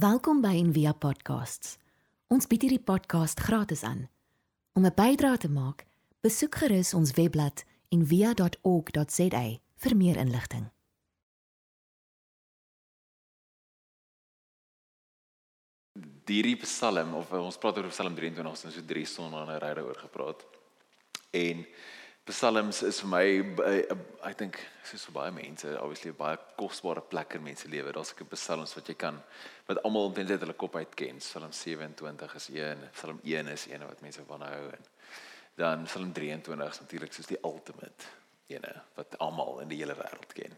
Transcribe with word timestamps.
Welkom 0.00 0.38
by 0.40 0.54
Envia 0.56 0.94
Podcasts. 0.96 1.74
Ons 2.32 2.46
bied 2.48 2.62
hierdie 2.64 2.80
podcast 2.80 3.40
gratis 3.44 3.82
aan. 3.84 4.06
Om 4.72 4.86
'n 4.86 4.94
bydrae 4.96 5.36
te 5.36 5.50
maak, 5.50 5.84
besoek 6.24 6.54
gerus 6.54 6.94
ons 6.94 7.12
webblad 7.12 7.64
en 7.88 8.06
via.org.za 8.06 9.42
vir 9.76 9.96
meer 9.96 10.16
inligting. 10.16 10.70
Hierdie 16.24 16.56
Psalm 16.56 17.14
of 17.14 17.32
ons 17.32 17.58
praat 17.58 17.76
oor 17.76 17.88
Psalm 17.92 18.14
23, 18.14 18.46
ons 18.46 18.62
het 18.62 18.72
so 18.72 18.84
drie 18.86 19.04
sonne 19.04 19.36
aan 19.36 19.50
'n 19.50 19.60
ry 19.60 19.74
daaroor 19.74 19.98
gepraat. 19.98 20.46
En 21.30 21.66
Psalms 22.30 22.82
is 22.86 23.00
vir 23.02 23.08
my 23.10 23.24
I 24.22 24.32
think 24.38 24.58
soos 24.86 25.06
vir 25.08 25.14
baie 25.16 25.32
mense 25.34 25.66
obviously 25.80 26.10
'n 26.12 26.18
baie 26.18 26.38
kosbare 26.58 27.02
plek 27.02 27.34
in 27.34 27.42
mense 27.42 27.68
lewe. 27.68 27.92
Daar's 27.92 28.12
seker 28.12 28.26
psalms 28.26 28.74
wat 28.74 28.86
jy 28.86 28.94
kan 28.94 29.22
wat 29.66 29.82
almal 29.82 30.06
omtrent 30.10 30.28
dit 30.28 30.40
hulle 30.40 30.54
kop 30.54 30.76
uit 30.76 30.94
ken. 30.94 31.18
Psalm 31.18 31.52
27 31.52 32.34
is 32.34 32.48
een, 32.48 32.78
Psalm 32.92 33.20
1 33.24 33.48
is 33.48 33.66
een 33.66 33.86
wat 33.86 34.00
mense 34.00 34.22
van 34.26 34.40
hou 34.42 34.70
en 34.70 34.84
dan 35.56 35.84
Psalm 35.84 36.12
23 36.12 36.70
is 36.70 36.80
natuurlik 36.80 37.12
soos 37.12 37.26
die 37.26 37.38
ultimate 37.44 38.04
ene 38.46 38.82
wat 38.94 39.18
almal 39.18 39.60
in 39.60 39.68
die 39.68 39.78
hele 39.78 39.94
wêreld 39.94 40.32
ken. 40.34 40.54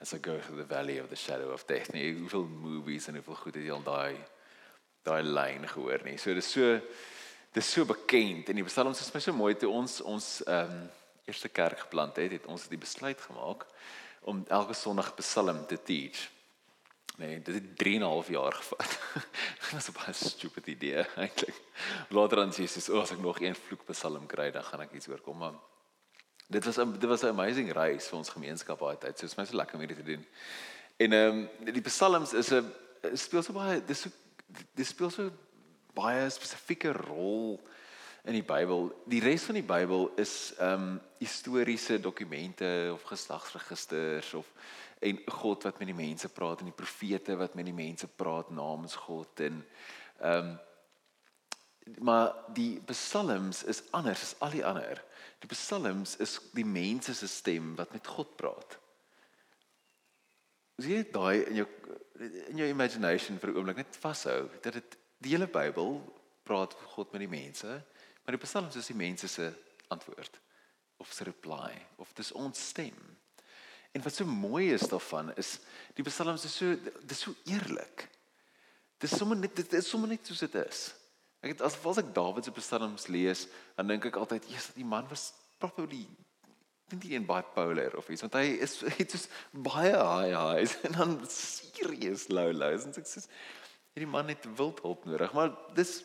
As 0.00 0.12
I 0.12 0.18
go 0.18 0.38
through 0.38 0.58
the 0.58 0.74
valley 0.74 0.98
of 1.00 1.08
the 1.08 1.16
shadow 1.16 1.52
of 1.52 1.64
death. 1.66 1.92
Nee, 1.92 2.18
hoeveel 2.18 2.44
movies 2.44 3.06
en 3.06 3.14
hoeveel 3.14 3.34
goed 3.34 3.54
het 3.54 3.64
jy 3.64 3.72
al 3.72 3.82
daai 3.82 4.16
daai 5.06 5.22
lyn 5.22 5.68
gehoor 5.68 6.02
nie. 6.04 6.16
So 6.18 6.34
dis 6.34 6.50
so 6.50 6.80
dis 7.52 7.72
so 7.72 7.84
bekend 7.84 8.48
en 8.48 8.58
die 8.58 8.64
psalms 8.64 9.00
is 9.00 9.12
my 9.14 9.20
so 9.20 9.32
mooi 9.32 9.54
toe 9.54 9.70
ons 9.72 10.00
ons 10.04 10.30
ehm 10.46 10.72
um, 10.72 10.86
eerste 11.26 11.48
kerk 11.48 11.78
geplant 11.78 12.16
het, 12.16 12.30
het 12.30 12.46
ons 12.46 12.68
die 12.70 12.78
besluit 12.78 13.20
gemaak 13.20 13.66
om 14.26 14.44
elke 14.48 14.74
Sondag 14.74 15.14
psalm 15.18 15.66
te 15.66 15.78
teach. 15.82 16.28
Nee, 17.16 17.40
dit 17.42 17.54
het 17.54 17.76
3 17.78 17.94
en 17.94 18.00
'n 18.00 18.04
half 18.04 18.28
jaar 18.28 18.52
gevat. 18.52 18.98
dit 19.60 19.72
was 19.72 19.88
'n 19.88 19.92
baie 19.92 20.12
stupid 20.12 20.66
idee 20.66 21.06
eintlik. 21.16 21.58
Later 22.08 22.36
dan 22.36 22.52
sê 22.52 22.90
"O, 22.90 22.94
oh, 22.94 23.02
as 23.02 23.10
ek 23.10 23.18
nog 23.18 23.40
een 23.40 23.54
vloek 23.54 23.84
psalm 23.86 24.26
kry, 24.26 24.50
dan 24.50 24.64
gaan 24.64 24.80
ek 24.80 24.92
iets 24.92 25.08
oorkom." 25.08 25.38
Maar 25.38 25.52
dit 26.46 26.64
was 26.64 26.76
'n 26.78 26.92
dit 26.92 27.08
was 27.08 27.22
'n 27.22 27.34
amazing 27.34 27.72
reis 27.72 28.08
vir 28.08 28.18
ons 28.18 28.28
gemeenskap 28.28 28.78
daai 28.78 28.98
tyd. 28.98 29.18
So 29.18 29.26
dit 29.26 29.30
is 29.30 29.36
my 29.36 29.44
so 29.44 29.56
lekker 29.56 29.78
om 29.78 29.86
dit 29.86 29.96
te 29.96 30.02
doen. 30.02 30.26
En 30.96 31.12
ehm 31.12 31.48
um, 31.66 31.72
die 31.72 31.82
psalms 31.82 32.32
is 32.32 32.50
'n 32.52 32.72
speel 33.14 33.42
so 33.42 33.52
baie 33.52 33.84
dis 33.84 34.00
so 34.00 34.10
dis 34.74 34.88
speel 34.88 35.10
so 35.10 35.30
baie 35.94 36.30
spesifieke 36.30 36.92
rol 36.92 37.60
in 38.26 38.34
die 38.34 38.42
Bybel. 38.42 38.90
Die 39.06 39.22
res 39.22 39.46
van 39.46 39.54
die 39.58 39.66
Bybel 39.66 40.10
is 40.18 40.52
ehm 40.58 40.88
um, 40.96 41.00
historiese 41.16 42.00
dokumente 42.00 42.90
of 42.92 43.02
geslagsregisters 43.08 44.34
of 44.34 44.50
en 45.00 45.22
God 45.26 45.62
wat 45.64 45.78
met 45.78 45.88
die 45.88 45.96
mense 45.96 46.28
praat 46.28 46.60
en 46.60 46.68
die 46.68 46.76
profete 46.76 47.36
wat 47.40 47.54
met 47.54 47.64
die 47.64 47.76
mense 47.76 48.08
praat 48.08 48.50
namens 48.50 48.96
God 49.06 49.40
en 49.40 49.62
ehm 50.20 50.50
um, 50.50 50.56
maar 52.02 52.32
die 52.50 52.80
psalms 52.90 53.62
is 53.62 53.82
anders 53.94 54.22
as 54.22 54.34
al 54.42 54.50
die 54.50 54.64
ander. 54.66 54.98
Die 55.38 55.48
psalms 55.52 56.16
is 56.18 56.40
die 56.50 56.66
mense 56.66 57.14
se 57.14 57.28
stem 57.30 57.76
wat 57.78 57.92
met 57.94 58.06
God 58.06 58.32
praat. 58.36 58.78
As 60.76 60.88
jy 60.90 61.04
daai 61.12 61.44
in 61.44 61.60
jou 61.62 61.66
in 62.50 62.58
jou 62.58 62.68
imagination 62.68 63.38
vir 63.38 63.50
'n 63.50 63.56
oomblik 63.56 63.76
net 63.76 63.96
vashou 64.02 64.48
dat 64.62 64.72
dit 64.72 64.98
die 65.22 65.30
hele 65.30 65.46
Bybel 65.46 66.00
praat 66.42 66.74
God 66.94 67.12
met 67.12 67.20
die 67.20 67.30
mense, 67.30 67.84
maar 68.26 68.34
die 68.34 68.42
psalms 68.42 68.74
is 68.76 68.90
die 68.90 68.98
mense 68.98 69.30
se 69.30 69.46
antwoord 69.94 70.40
of 70.98 71.12
se 71.14 71.24
reply 71.28 71.70
of 72.02 72.10
dis 72.18 72.32
ons 72.34 72.66
stem. 72.72 72.98
En 73.94 74.02
wat 74.02 74.18
so 74.18 74.26
mooi 74.26 74.72
is 74.74 74.88
daarvan 74.90 75.30
is 75.38 75.60
die 75.94 76.04
psalms 76.04 76.44
is 76.44 76.58
so 76.58 76.74
dis 77.06 77.22
so 77.22 77.34
eerlik. 77.46 78.08
Dis 78.98 79.14
sommer 79.14 79.38
net 79.38 79.54
dit 79.54 79.78
is 79.78 79.88
sommer 79.88 80.10
net 80.10 80.26
soos 80.26 80.42
dit 80.42 80.58
is. 80.66 80.88
Ek 81.40 81.54
het 81.54 81.62
as 81.62 81.78
as 81.86 82.02
ek 82.02 82.10
Dawid 82.16 82.44
se 82.44 82.52
psalms 82.58 83.06
lees, 83.12 83.46
dan 83.78 83.86
dink 83.86 84.10
ek 84.10 84.18
altyd, 84.18 84.48
"Jesus, 84.50 84.74
die 84.74 84.84
man 84.84 85.06
was 85.08 85.30
probably 85.62 86.08
dink 86.90 87.02
nie 87.02 87.16
een 87.16 87.26
baie 87.26 87.44
polar 87.54 87.96
of 87.98 88.08
iets 88.08 88.22
want 88.22 88.36
hy 88.38 88.58
is 88.62 88.78
het 88.98 89.10
soos 89.10 89.26
baie 89.50 89.94
high 89.94 90.34
highs 90.34 90.76
en 90.86 90.98
dan 90.98 91.16
serious 91.30 92.28
low 92.30 92.52
lows 92.54 92.86
en 92.86 92.94
ek 92.94 93.08
sê 93.10 93.24
hierdie 93.96 94.10
man 94.10 94.30
het 94.30 94.46
wild 94.58 94.82
hulp 94.84 95.06
nodig 95.08 95.34
maar 95.34 95.50
dis 95.78 95.98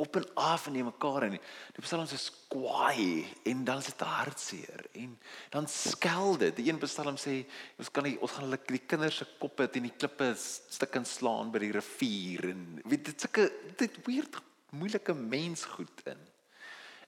op 0.00 0.16
en 0.16 0.26
af 0.34 0.66
in 0.70 0.78
mekaar 0.84 1.26
en 1.26 1.36
die 1.36 1.84
psalms 1.84 2.12
is 2.16 2.26
kwaai 2.52 3.26
en 3.44 3.64
dan 3.68 3.82
is 3.82 3.90
dit 3.90 4.04
hartseer 4.06 4.86
en 5.02 5.16
dan 5.52 5.68
skel 5.68 6.38
dit 6.40 6.56
die 6.56 6.68
een 6.70 6.80
psalm 6.82 7.18
sê 7.20 7.42
ons 7.76 7.90
kan 7.92 8.06
nie 8.08 8.16
ons 8.18 8.32
gaan 8.32 8.48
hulle 8.48 8.60
die 8.66 8.82
kinders 8.92 9.20
se 9.20 9.28
koppe 9.38 9.68
teen 9.68 9.88
die 9.88 9.96
klippe 9.96 10.32
stukkend 10.40 11.08
slaan 11.08 11.52
by 11.52 11.62
die 11.66 11.72
rivier 11.76 12.50
en 12.54 12.64
weet 12.84 13.10
dit 13.10 13.26
sulke 13.26 13.50
dit 13.80 14.00
weird 14.08 14.40
moeilike 14.70 15.14
mens 15.14 15.64
goed 15.64 16.04
in. 16.04 16.20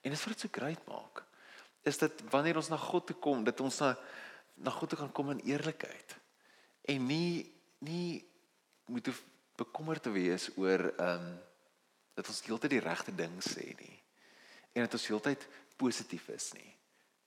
En 0.02 0.10
dit 0.10 0.24
wat 0.24 0.34
dit 0.34 0.40
so 0.40 0.48
great 0.50 0.88
maak 0.90 1.22
is 1.82 1.98
dit 1.98 2.20
wanneer 2.30 2.58
ons 2.60 2.70
na 2.70 2.78
God 2.78 3.08
toe 3.08 3.16
kom 3.18 3.42
dat 3.44 3.60
ons 3.60 3.80
na 3.82 3.94
na 4.62 4.70
God 4.70 4.92
toe 4.92 4.98
kan 5.00 5.12
kom 5.14 5.32
in 5.32 5.40
eerlikheid 5.48 6.14
en 6.92 7.06
nie 7.08 7.48
nie 7.82 8.22
moet 8.86 9.08
bekommerd 9.58 10.02
te 10.02 10.12
wees 10.14 10.50
oor 10.56 10.92
ehm 10.92 11.32
um, 11.32 11.32
dat 12.14 12.28
ons 12.28 12.42
heeltyd 12.46 12.70
die 12.70 12.84
regte 12.84 13.14
ding 13.14 13.34
sê 13.44 13.72
nie. 13.78 13.98
En 14.72 14.86
dat 14.86 14.96
ons 14.98 15.06
heeltyd 15.06 15.46
positief 15.80 16.28
is 16.28 16.52
nie. 16.52 16.70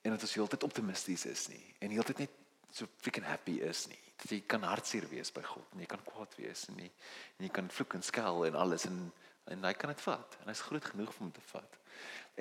En 0.05 0.13
dat 0.13 0.21
ons 0.21 0.33
heeltyd 0.37 0.63
optimisties 0.63 1.25
is 1.25 1.47
nie. 1.47 1.63
En 1.79 1.93
heeltyd 1.93 2.25
net 2.25 2.41
so 2.75 2.87
freaking 3.01 3.25
happy 3.25 3.59
is 3.65 3.85
nie. 3.87 4.01
Dat 4.21 4.31
jy 4.31 4.41
kan 4.47 4.65
hartseer 4.67 5.07
wees 5.11 5.31
by 5.33 5.43
God 5.45 5.73
en 5.73 5.83
jy 5.83 5.89
kan 5.89 6.03
kwaad 6.07 6.35
wees 6.39 6.67
nie. 6.75 6.91
En 7.37 7.47
jy 7.47 7.51
kan 7.53 7.69
vloek 7.71 7.97
en 7.97 8.05
skel 8.05 8.45
en 8.49 8.59
alles 8.65 8.89
en 8.89 9.07
en 9.45 9.61
hy 9.61 9.75
kan 9.77 9.91
dit 9.93 10.01
vat. 10.01 10.37
En 10.41 10.47
hy's 10.49 10.63
groot 10.65 10.85
genoeg 10.89 11.11
om 11.21 11.31
te 11.31 11.41
vat. 11.51 11.75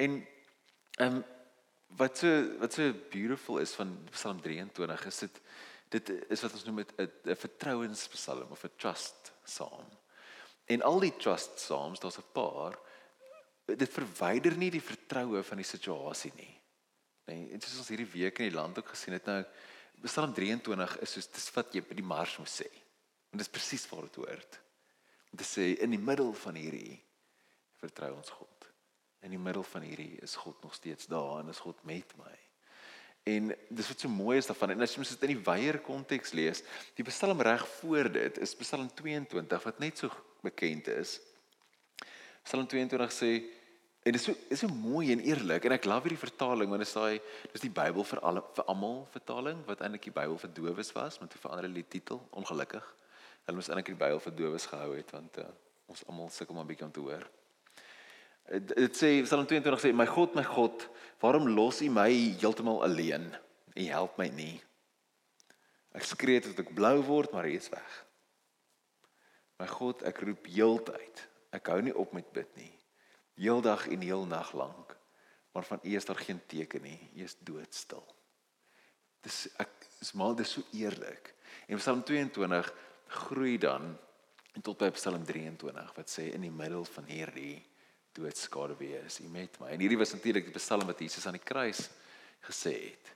En 0.00 0.20
ehm 0.96 1.18
um, 1.18 1.24
wat 1.98 2.18
so 2.18 2.30
wat 2.58 2.72
so 2.74 2.94
beautiful 3.10 3.58
is 3.58 3.74
van 3.76 3.92
Psalm 4.10 4.40
23 4.42 5.04
is 5.06 5.18
dit 5.18 5.40
dit 5.94 6.10
is 6.32 6.40
wat 6.42 6.52
ons 6.52 6.64
noem 6.64 6.80
'n 6.80 7.10
'n 7.24 7.36
vertrouenspsalm 7.36 8.50
of 8.50 8.64
'n 8.64 8.72
trust 8.76 9.32
psalm. 9.44 9.86
En 10.66 10.82
al 10.82 11.00
die 11.00 11.16
trust 11.16 11.54
psalms, 11.54 12.00
daar's 12.00 12.18
'n 12.18 12.32
paar 12.32 12.78
dit 13.64 13.92
verwyder 13.92 14.56
nie 14.56 14.70
die 14.70 14.82
vertroue 14.82 15.42
van 15.42 15.56
die 15.56 15.66
situasie 15.68 16.32
nie. 16.36 16.52
Nee, 17.24 17.48
en 17.52 17.60
soos 17.60 17.78
ons 17.80 17.88
hierdie 17.88 18.10
week 18.12 18.38
in 18.38 18.50
die 18.50 18.56
land 18.56 18.78
ook 18.78 18.88
gesien 18.92 19.16
het 19.16 19.24
nou 19.30 19.44
Psalm 20.04 20.34
23 20.34 20.98
is 21.00 21.14
soos 21.16 21.30
dis 21.32 21.46
wat 21.54 21.72
jy 21.72 21.80
by 21.86 21.96
die 21.96 22.04
mars 22.04 22.34
moet 22.38 22.50
sê. 22.50 22.66
En 23.32 23.40
dis 23.40 23.48
presies 23.48 23.86
wat 23.88 24.02
dit 24.08 24.18
hoort. 24.20 24.58
Om 25.32 25.38
te 25.40 25.46
sê 25.48 25.70
in 25.80 25.94
die 25.94 26.02
middel 26.02 26.34
van 26.36 26.58
hierdie 26.60 26.98
vertrou 27.80 28.10
ons 28.18 28.32
God. 28.34 28.66
In 29.24 29.32
die 29.32 29.40
middel 29.40 29.64
van 29.64 29.86
hierdie 29.86 30.18
is 30.22 30.36
God 30.36 30.60
nog 30.62 30.74
steeds 30.76 31.08
daar 31.08 31.40
en 31.40 31.48
is 31.48 31.62
God 31.64 31.80
met 31.88 32.12
my. 32.20 32.34
En 33.24 33.54
dis 33.72 33.88
wat 33.88 34.04
so 34.04 34.12
mooi 34.12 34.36
is 34.36 34.50
daarvan. 34.50 34.74
En 34.74 34.84
as 34.84 34.92
jy 34.92 35.06
dit 35.08 35.24
in 35.30 35.32
die 35.38 35.44
wyeer 35.46 35.80
konteks 35.80 36.34
lees, 36.36 36.60
die 36.98 37.06
Psalm 37.08 37.40
reg 37.40 37.64
voor 37.78 38.12
dit 38.12 38.42
is 38.44 38.52
Psalm 38.60 38.90
22 38.92 39.64
wat 39.64 39.80
net 39.80 40.04
so 40.04 40.12
bekend 40.44 40.88
is. 40.92 41.18
Psalm 42.44 42.66
22 42.68 43.12
sê 43.12 43.30
en 44.04 44.12
dit 44.12 44.20
is 44.20 44.26
so 44.28 44.34
is 44.52 44.60
so 44.60 44.68
mooi 44.68 45.12
en 45.14 45.22
eerlik 45.24 45.64
en 45.64 45.74
ek 45.78 45.86
love 45.88 46.04
hierdie 46.04 46.20
vertaling 46.20 46.68
want 46.68 46.84
dit 46.84 46.90
sê 46.90 47.14
dis 47.54 47.64
die 47.64 47.72
Bybel 47.72 48.04
vir 48.04 48.20
alle 48.28 48.42
vir 48.56 48.68
almal 48.68 48.98
vertaling 49.14 49.62
wat 49.68 49.80
eintlik 49.80 50.10
die 50.10 50.16
Bybel 50.18 50.36
vir 50.42 50.52
dowes 50.58 50.92
was, 50.96 51.16
maar 51.20 51.30
toe 51.32 51.40
verander 51.40 51.68
hulle 51.68 51.80
die 51.80 51.92
titel 51.96 52.20
ongelukkig. 52.36 52.84
Hulle 53.46 53.56
moes 53.60 53.70
eintlik 53.72 53.94
die 53.94 54.02
Bybel 54.04 54.20
vir 54.26 54.36
dowes 54.42 54.68
gehou 54.68 54.92
het 54.92 55.16
want 55.16 55.40
uh, 55.40 55.48
ons 55.88 56.04
almal 56.08 56.28
sukkel 56.34 56.58
maar 56.58 56.68
bietjie 56.68 56.88
om 56.88 56.92
te 56.92 57.04
hoor. 57.06 57.24
Dit 58.76 59.00
sê 59.00 59.16
Psalm 59.24 59.48
22 59.48 59.80
sê 59.86 59.94
my 59.96 60.04
God 60.10 60.36
my 60.36 60.44
God, 60.44 60.84
waarom 61.24 61.48
los 61.56 61.80
U 61.80 61.88
my 61.88 62.10
heeltemal 62.42 62.84
alleen? 62.84 63.30
U 63.72 63.84
help 63.88 64.20
my 64.20 64.28
nie. 64.36 64.58
Ek 65.96 66.04
skree 66.04 66.42
tot 66.44 66.60
ek 66.60 66.74
blou 66.76 66.98
word, 67.06 67.32
maar 67.32 67.48
U 67.48 67.56
is 67.56 67.72
weg. 67.72 68.03
My 69.60 69.68
God, 69.70 70.02
ek 70.06 70.22
roep 70.26 70.48
heeltyd. 70.50 71.22
Ek 71.54 71.70
hou 71.70 71.80
nie 71.84 71.94
op 71.94 72.14
met 72.16 72.30
bid 72.34 72.50
nie. 72.58 72.72
Heeldag 73.38 73.86
en 73.90 74.02
heel 74.02 74.26
nag 74.26 74.52
lank. 74.58 74.96
Maar 75.54 75.66
van 75.68 75.82
U 75.82 75.94
is 75.94 76.04
daar 76.04 76.18
geen 76.18 76.40
teken 76.46 76.82
nie. 76.82 76.98
U 77.14 77.22
is 77.22 77.36
doodstil. 77.38 78.04
Dis 79.22 79.46
ek 79.62 79.86
is 80.02 80.12
maar 80.18 80.34
dis 80.36 80.56
so 80.56 80.62
eerlik. 80.74 81.30
En 81.66 81.78
Psalm 81.78 82.02
22 82.04 82.72
groei 83.24 83.58
dan 83.58 83.94
tot 84.62 84.78
by 84.78 84.90
Psalm 84.94 85.24
23 85.26 85.94
wat 85.96 86.10
sê 86.10 86.28
in 86.34 86.44
die 86.46 86.52
middel 86.52 86.84
van 86.84 87.06
hierdie 87.08 87.62
doodskade 88.14 88.76
wees, 88.78 89.18
U 89.20 89.28
met 89.30 89.56
my. 89.58 89.72
En 89.74 89.82
hierdie 89.82 89.98
was 89.98 90.12
natuurlik 90.14 90.46
die 90.46 90.58
Psalm 90.58 90.86
wat 90.86 91.00
Jesus 91.02 91.26
aan 91.26 91.38
die 91.38 91.42
kruis 91.42 91.88
gesê 92.46 92.74
het. 92.90 93.10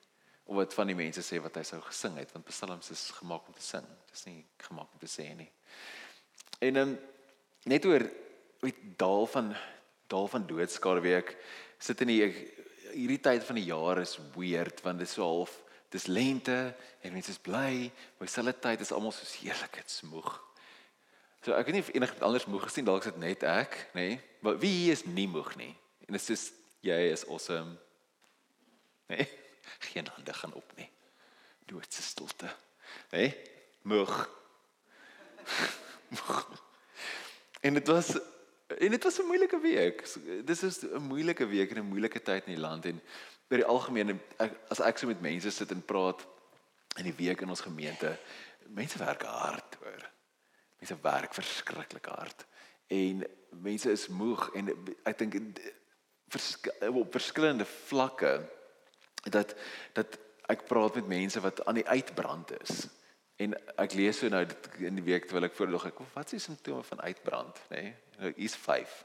Of 0.49 0.57
wat 0.57 0.75
van 0.75 0.89
die 0.91 0.97
mense 0.97 1.23
sê 1.23 1.39
wat 1.45 1.59
hy 1.61 1.63
sou 1.67 1.79
gesing 1.85 2.17
het, 2.19 2.33
want 2.33 2.49
Psalms 2.49 2.91
is 2.95 3.11
gemaak 3.19 3.47
om 3.51 3.55
te 3.55 3.63
sing. 3.63 3.87
Dis 4.09 4.25
nie 4.27 4.41
gemaak 4.65 4.95
om 4.97 5.03
te 5.03 5.11
sê 5.11 5.29
nie. 5.37 5.51
En 6.59 6.77
um, 6.77 6.99
net 7.71 7.85
oor 7.87 8.05
die 8.65 8.75
daal 8.99 9.27
van 9.27 9.55
daal 10.09 10.29
van 10.29 10.47
doodskade 10.49 11.01
week 11.05 11.35
sit 11.79 12.01
in 12.01 12.09
die 12.09 12.23
hierdie 12.95 13.21
tyd 13.21 13.45
van 13.45 13.59
die 13.61 13.69
jaar 13.69 14.01
is 14.01 14.17
weird 14.35 14.81
want 14.83 15.03
dit 15.03 15.09
is 15.09 15.15
so 15.19 15.27
half 15.27 15.59
dis 15.89 16.07
lente 16.07 16.75
en 17.01 17.13
mense 17.13 17.31
is 17.31 17.41
bly, 17.41 17.89
maar 18.17 18.29
dieselfde 18.29 18.55
tyd 18.61 18.85
is 18.85 18.93
almal 18.93 19.13
so 19.13 19.25
heerlik, 19.41 19.81
dit 19.81 19.91
smoeg. 19.91 20.35
So 21.45 21.55
ek 21.57 21.69
weet 21.69 21.79
nie 21.79 21.85
of 21.85 21.93
enigiemand 21.95 22.27
anders 22.27 22.49
moeg 22.51 22.67
gesien 22.67 22.89
dalk 22.89 23.07
is 23.07 23.13
dit 23.13 23.21
net 23.23 23.45
ek, 23.49 23.79
nê? 23.97 24.09
Nee? 24.09 24.21
Maar 24.45 24.59
wie 24.61 24.73
hier 24.75 24.99
is 24.99 25.05
nie 25.09 25.29
moeg 25.31 25.55
nie? 25.61 25.73
En 26.07 26.17
dit 26.17 26.21
is 26.21 26.29
soos 26.29 26.47
jy 26.85 26.99
is 27.13 27.25
awesome. 27.27 27.77
Nee. 29.09 29.25
Geen 29.89 30.09
hande 30.13 30.35
gaan 30.37 30.55
op 30.59 30.77
nie. 30.77 30.89
Doodse 31.71 32.05
stilte. 32.05 32.53
Nê? 33.13 33.29
Nee? 33.29 33.37
Moeg. 33.89 34.15
en 37.67 37.75
dit 37.75 37.87
was 37.87 38.19
en 38.79 38.91
dit 38.91 39.05
was 39.05 39.19
'n 39.19 39.27
moeilike 39.27 39.61
week. 39.61 40.05
Dis 40.45 40.63
is 40.63 40.83
'n 40.83 41.03
moeilike 41.03 41.47
week 41.47 41.71
en 41.71 41.79
'n 41.79 41.89
moeilike 41.89 42.23
tyd 42.23 42.47
in 42.47 42.55
die 42.55 42.61
land 42.61 42.85
en 42.85 43.03
oor 43.51 43.57
die 43.57 43.65
algemeen 43.65 44.21
as 44.69 44.81
ek 44.81 44.99
so 44.99 45.07
met 45.07 45.21
mense 45.21 45.51
sit 45.51 45.71
en 45.71 45.85
praat 45.85 46.27
in 46.97 47.05
die 47.05 47.17
week 47.17 47.41
in 47.41 47.49
ons 47.49 47.61
gemeente, 47.61 48.19
mense 48.67 48.99
werk 48.99 49.23
hard, 49.23 49.77
hoor. 49.81 50.11
Mense 50.79 50.97
werk 51.03 51.35
verskriklik 51.35 52.07
hard 52.07 52.47
en 52.89 53.25
mense 53.51 53.91
is 53.91 54.09
moeg 54.09 54.49
en 54.57 54.71
ek 55.05 55.19
dink 55.19 55.37
op 56.89 57.13
verskillende 57.13 57.65
vlakke 57.65 58.33
dat 59.29 59.55
dat 59.97 60.19
ek 60.49 60.65
praat 60.69 60.95
met 60.97 61.11
mense 61.11 61.41
wat 61.45 61.61
aan 61.69 61.77
die 61.77 61.89
uitbrand 61.89 62.55
is. 62.61 62.87
En 63.39 63.55
ek 63.79 63.95
lees 63.95 64.19
so 64.19 64.31
nou 64.33 64.43
in 64.83 64.97
die 64.99 65.05
week 65.07 65.29
terwyl 65.29 65.47
ek 65.47 65.55
voorlig 65.55 65.85
ek 65.93 66.01
wat 66.15 66.33
is 66.33 66.41
die 66.41 66.47
simptome 66.49 66.83
van 66.83 67.05
uitbrand, 67.07 67.61
nê? 67.71 67.83
Nee? 67.83 67.93
Nou 68.19 68.33
is 68.35 68.57
5. 68.59 68.97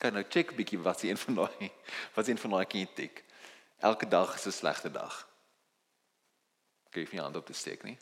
Kan 0.00 0.16
nou 0.16 0.22
check 0.24 0.54
bietjie 0.56 0.80
wat 0.80 1.02
is 1.02 1.10
een 1.10 1.20
van 1.20 1.42
daai 1.42 1.68
wat 2.14 2.24
is 2.24 2.32
een 2.32 2.40
van 2.40 2.56
daai 2.56 2.64
kan 2.66 2.88
tik. 2.96 3.20
Elke 3.84 4.08
dag 4.08 4.34
is 4.38 4.46
'n 4.46 4.56
slegte 4.56 4.90
dag. 4.90 5.28
Kyk 6.90 7.12
jy 7.12 7.20
hand 7.20 7.36
op 7.36 7.46
te 7.46 7.52
steek 7.52 7.84
nie. 7.84 7.98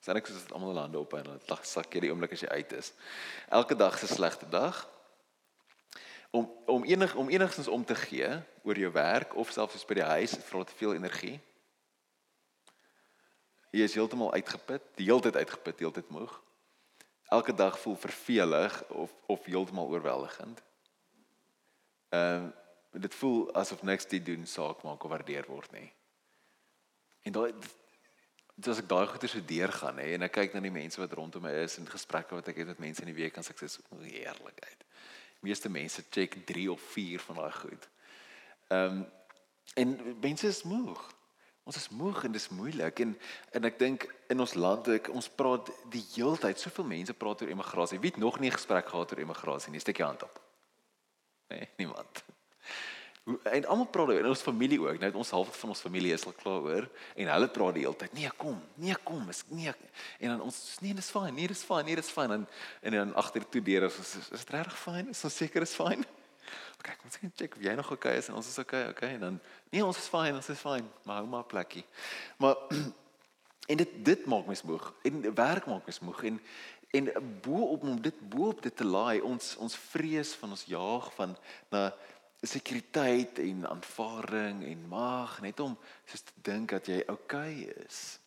Sien 0.00 0.16
ek 0.16 0.26
soos 0.26 0.42
dit 0.42 0.52
almal 0.52 0.72
lande 0.72 0.98
op 0.98 1.12
en 1.14 1.24
dit 1.24 1.48
lag 1.48 1.66
sak 1.66 1.94
jy 1.94 2.00
die 2.00 2.10
oomblik 2.10 2.32
as 2.32 2.40
jy 2.40 2.48
uit 2.48 2.72
is. 2.72 2.92
Elke 3.48 3.76
dag 3.76 4.02
is 4.02 4.10
'n 4.10 4.14
slegte 4.14 4.48
dag. 4.48 4.88
Om 6.30 6.50
om 6.66 6.84
enig 6.84 7.14
om 7.14 7.28
enigstens 7.28 7.68
om 7.68 7.84
te 7.84 7.94
gee 7.94 8.42
oor 8.62 8.78
jou 8.78 8.92
werk 8.92 9.34
of 9.34 9.50
selfs 9.50 9.84
by 9.84 9.94
die 9.94 10.10
huis, 10.12 10.36
vra 10.44 10.64
te 10.64 10.76
veel 10.76 10.94
energie. 10.94 11.40
Jy 13.70 13.86
is 13.86 13.94
heeltemal 13.94 14.32
uitgeput, 14.32 14.82
die 14.98 15.06
hele 15.06 15.22
tyd 15.22 15.36
uitgeput, 15.36 15.76
die 15.78 15.86
hele 15.86 15.98
tyd 16.00 16.08
moeg. 16.10 16.32
Elke 17.30 17.54
dag 17.54 17.78
voel 17.80 17.96
vervelig 17.96 18.80
of 18.88 19.12
of 19.26 19.44
heeltemal 19.44 19.88
oorweldigend. 19.88 20.62
Ehm 22.08 22.50
uh, 22.50 22.56
dit 22.90 23.14
voel 23.14 23.54
asof 23.54 23.82
niks 23.86 24.04
te 24.04 24.18
doen 24.22 24.46
saak 24.46 24.82
maak 24.82 25.04
of 25.04 25.10
waardeer 25.10 25.46
word 25.46 25.70
nie. 25.72 25.92
En 27.22 27.32
daai 27.32 27.52
as 28.66 28.80
ek 28.82 28.88
daai 28.90 29.06
goeie 29.06 29.28
so 29.30 29.40
deurgaan 29.46 30.00
hè 30.02 30.08
en 30.16 30.26
ek 30.26 30.34
kyk 30.34 30.56
na 30.56 30.60
die 30.64 30.74
mense 30.74 31.00
wat 31.00 31.14
rondom 31.16 31.46
my 31.46 31.52
is 31.62 31.78
en 31.78 31.86
gesprekke 31.88 32.34
wat 32.34 32.50
ek 32.50 32.58
het 32.60 32.72
met 32.72 32.82
mense 32.82 33.04
in 33.04 33.12
die 33.12 33.16
week 33.16 33.38
en 33.38 33.46
sê 33.46 33.54
so 33.56 34.02
heerlikheid. 34.02 34.84
Meeste 35.40 35.70
mense 35.72 36.02
check 36.10 36.34
3 36.46 36.66
of 36.74 36.82
4 36.92 37.22
van 37.28 37.40
daai 37.44 37.54
goed. 37.62 37.88
Ehm 38.68 38.98
um, 38.98 39.06
en 39.74 39.96
mense 40.20 40.46
is 40.46 40.64
moeg. 40.66 40.98
Ons 41.70 41.78
is 41.78 41.90
moeg 41.94 42.24
en 42.26 42.32
dis 42.34 42.48
moeilik 42.50 43.00
en 43.04 43.12
en 43.54 43.66
ek 43.68 43.76
dink 43.78 44.04
in 44.32 44.42
ons 44.42 44.56
land 44.58 44.88
ek 44.90 45.06
ons 45.14 45.28
praat 45.38 45.68
die 45.94 46.02
heeltyd 46.16 46.58
soveel 46.58 46.88
mense 46.90 47.14
praat 47.14 47.44
oor 47.44 47.52
immigrasie. 47.54 48.00
Wie 48.02 48.10
het 48.10 48.18
nog 48.18 48.40
nie 48.42 48.50
gesprek 48.50 48.90
gehad 48.90 49.14
oor 49.14 49.22
immigrasie 49.22 49.70
nie? 49.70 49.82
Steek 49.82 50.00
jou 50.02 50.08
hand 50.08 50.24
op. 50.26 50.40
Nee, 51.54 51.68
niemand. 51.78 52.24
En 53.52 53.68
almal 53.70 53.86
praat 53.94 54.10
oor 54.10 54.18
in 54.24 54.28
ons 54.32 54.42
familie 54.42 54.80
ook. 54.82 54.98
Nou 54.98 55.12
ons 55.22 55.30
half 55.36 55.54
van 55.60 55.76
ons 55.76 55.86
familie 55.86 56.16
is 56.16 56.26
al 56.26 56.34
klaar 56.42 56.66
oor 56.66 56.90
en 57.14 57.30
hulle 57.36 57.50
praat 57.54 57.78
die 57.78 57.86
hele 57.86 58.02
tyd. 58.02 58.18
Nee, 58.18 58.34
kom. 58.40 58.58
Nee, 58.74 58.98
kom. 59.06 59.22
Is 59.30 59.44
nee. 59.54 59.74
En 60.18 60.34
dan 60.34 60.46
ons 60.48 60.58
nee, 60.82 60.96
dis 60.98 61.14
fyn. 61.14 61.30
Nee, 61.38 61.52
dis 61.54 61.62
fyn. 61.70 61.86
Nee, 61.86 62.00
dis 62.02 62.10
fyn. 62.10 62.34
En 62.40 62.48
en 62.82 62.98
dan 62.98 63.14
agter 63.22 63.46
toe 63.46 63.62
deur 63.62 63.86
is 63.92 64.02
is, 64.02 64.16
is 64.26 64.42
dit 64.42 64.56
regtig 64.58 64.82
fyn? 64.88 65.14
Is 65.14 65.22
ons 65.30 65.38
seker 65.44 65.70
is 65.70 65.78
fyn? 65.78 66.02
Kyk, 66.80 67.04
ons 67.04 67.20
gaan 67.20 67.32
check 67.36 67.54
of 67.56 67.62
jy 67.64 67.74
nog 67.76 67.90
okay 67.92 68.16
is 68.16 68.28
en 68.28 68.38
ons 68.40 68.48
is 68.48 68.58
okay, 68.58 68.88
okay. 68.88 69.14
En 69.14 69.20
dan 69.26 69.38
nee, 69.70 69.84
ons 69.84 69.98
is 69.98 70.08
fyn, 70.08 70.34
ons 70.34 70.48
is 70.48 70.58
fyn. 70.58 70.86
Maar 71.04 71.22
hou 71.22 71.28
maar 71.28 71.44
plekkie. 71.44 71.84
Maar 72.40 72.56
en 73.70 73.82
dit 73.82 73.96
dit 74.04 74.26
maak 74.26 74.46
my 74.46 74.56
moeg. 74.64 74.92
En 75.02 75.34
werk 75.34 75.66
maak 75.70 75.86
my 75.86 75.96
moeg 76.08 76.22
en 76.32 76.40
en 76.90 77.10
bo 77.42 77.68
op 77.70 77.82
om 77.86 78.00
dit 78.02 78.16
bo 78.28 78.48
op 78.50 78.62
dit 78.62 78.76
te 78.76 78.84
laai 78.84 79.20
ons 79.22 79.52
ons 79.62 79.76
vrees 79.92 80.32
van 80.40 80.56
ons 80.56 80.64
jaag 80.66 81.12
van 81.14 81.36
na 81.70 81.84
sekuriteit 82.40 83.38
en 83.38 83.68
aanvaarding 83.68 84.64
en 84.64 84.88
mag 84.88 85.36
net 85.44 85.60
om 85.60 85.76
soos 86.04 86.24
te 86.24 86.32
dink 86.42 86.72
dat 86.74 86.88
jy 86.88 87.02
okay 87.12 87.68
is. 87.84 88.18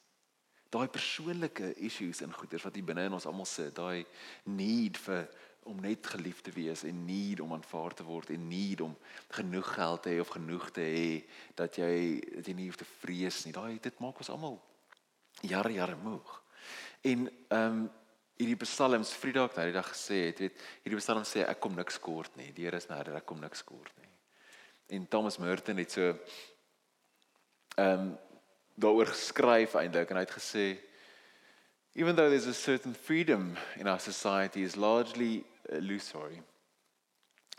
Daai 0.74 0.88
persoonlike 0.88 1.74
issues 1.86 2.22
en 2.22 2.34
goeders 2.34 2.64
wat 2.66 2.78
hier 2.78 2.86
binne 2.86 3.08
in 3.10 3.18
ons 3.18 3.26
almal 3.30 3.50
sit, 3.50 3.74
daai 3.78 4.06
need 4.50 4.98
vir 5.06 5.28
om 5.64 5.80
net 5.80 6.08
geliefd 6.08 6.44
te 6.44 6.52
wees 6.52 6.84
en 6.84 7.06
need 7.06 7.40
om 7.40 7.54
aanvaar 7.54 7.94
te 7.94 8.04
word 8.04 8.30
en 8.30 8.48
need 8.48 8.82
om 8.82 8.96
genoeg 9.36 9.74
geld 9.74 10.04
te 10.04 10.14
hê 10.14 10.20
of 10.20 10.32
genoeg 10.36 10.70
te 10.76 10.84
hê 10.84 11.10
dat 11.56 11.78
jy 11.80 12.20
dat 12.36 12.48
jy 12.48 12.56
nie 12.58 12.68
hoef 12.68 12.80
te 12.82 12.90
vrees 13.00 13.44
nie. 13.46 13.56
Daai 13.56 13.80
dit 13.82 14.00
maak 14.04 14.20
ons 14.20 14.32
almal 14.34 14.58
jare 15.42 15.74
jare 15.74 15.98
moeg. 16.04 16.40
En 17.02 17.28
ehm 17.28 17.84
um, 17.84 17.84
hierdie 18.34 18.58
psalms 18.66 19.12
Vrydag 19.14 19.54
daai 19.54 19.72
dag 19.72 19.86
gesê 19.88 20.24
het, 20.26 20.40
weet 20.42 20.62
hierdie 20.84 21.00
psalm 21.00 21.24
sê 21.24 21.44
ek 21.46 21.60
kom 21.64 21.76
niks 21.78 22.00
kort 22.02 22.34
nie. 22.36 22.50
Die 22.52 22.66
Here 22.66 22.80
is 22.82 22.90
nader, 22.90 23.20
ek 23.20 23.28
kom 23.30 23.40
niks 23.40 23.62
kort 23.64 23.94
nie. 24.02 24.10
En 24.98 25.06
Thomas 25.08 25.38
Merton 25.38 25.78
het 25.80 25.92
so 25.92 26.10
ehm 27.78 28.00
um, 28.00 28.14
daaroor 28.76 29.12
geskryf 29.14 29.76
eintlik 29.78 30.10
en 30.10 30.18
hy 30.18 30.26
het 30.26 30.34
gesê 30.34 30.66
even 31.94 32.16
though 32.16 32.30
there's 32.30 32.48
a 32.48 32.54
certain 32.54 32.94
freedom 32.94 33.56
in 33.78 33.88
our 33.88 34.00
society 34.00 34.64
is 34.64 34.76
largely 34.76 35.44
illusory. 35.78 36.42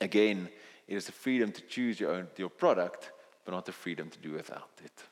Again, 0.01 0.49
it 0.87 0.95
is 0.95 1.07
the 1.07 1.13
freedom 1.13 1.53
to 1.53 1.61
choose 1.63 2.01
your 2.01 2.13
own 2.13 2.29
your 2.37 2.51
product, 2.51 3.13
but 3.45 3.53
not 3.53 3.67
the 3.67 3.73
freedom 3.73 4.11
to 4.11 4.19
do 4.19 4.33
without 4.33 4.71
it. 4.85 5.03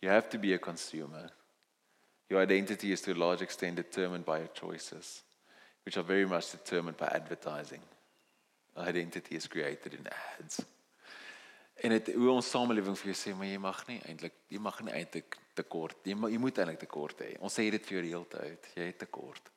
You 0.00 0.10
have 0.10 0.28
to 0.30 0.38
be 0.38 0.52
a 0.52 0.58
consumer. 0.58 1.30
Your 2.30 2.42
identity 2.42 2.92
is 2.92 3.00
to 3.02 3.12
a 3.12 3.14
large 3.14 3.42
extent 3.42 3.76
determined 3.76 4.24
by 4.24 4.38
your 4.38 4.48
choices, 4.48 5.22
which 5.84 5.96
are 5.96 6.02
very 6.02 6.26
much 6.26 6.50
determined 6.50 6.96
by 6.96 7.06
advertising. 7.06 7.80
Identity 8.76 9.36
is 9.36 9.46
created 9.46 9.94
in 9.94 10.06
ads. 10.38 10.64
En 11.74 11.90
dit 11.90 12.12
hoe 12.14 12.30
ons 12.30 12.50
samelewing 12.50 12.96
vir 12.96 13.10
jou 13.10 13.16
sê 13.18 13.32
maar 13.34 13.48
jy 13.50 13.58
mag 13.58 13.80
nie 13.88 13.98
eintlik 14.06 14.36
jy 14.52 14.60
mag 14.62 14.76
nie 14.86 14.94
eintlik 14.94 15.36
tekort 15.58 16.06
jy, 16.06 16.14
jy 16.14 16.38
moet 16.38 16.60
eintlik 16.62 16.80
tekort 16.84 17.24
hê. 17.24 17.32
Ons 17.42 17.58
sê 17.58 17.66
dit 17.70 17.88
vir 17.88 17.96
jou 17.96 18.04
die 18.04 18.14
hele 18.14 18.30
tyd. 18.30 18.68
Jy 18.78 18.86
het 18.92 19.00
tekort 19.02 19.53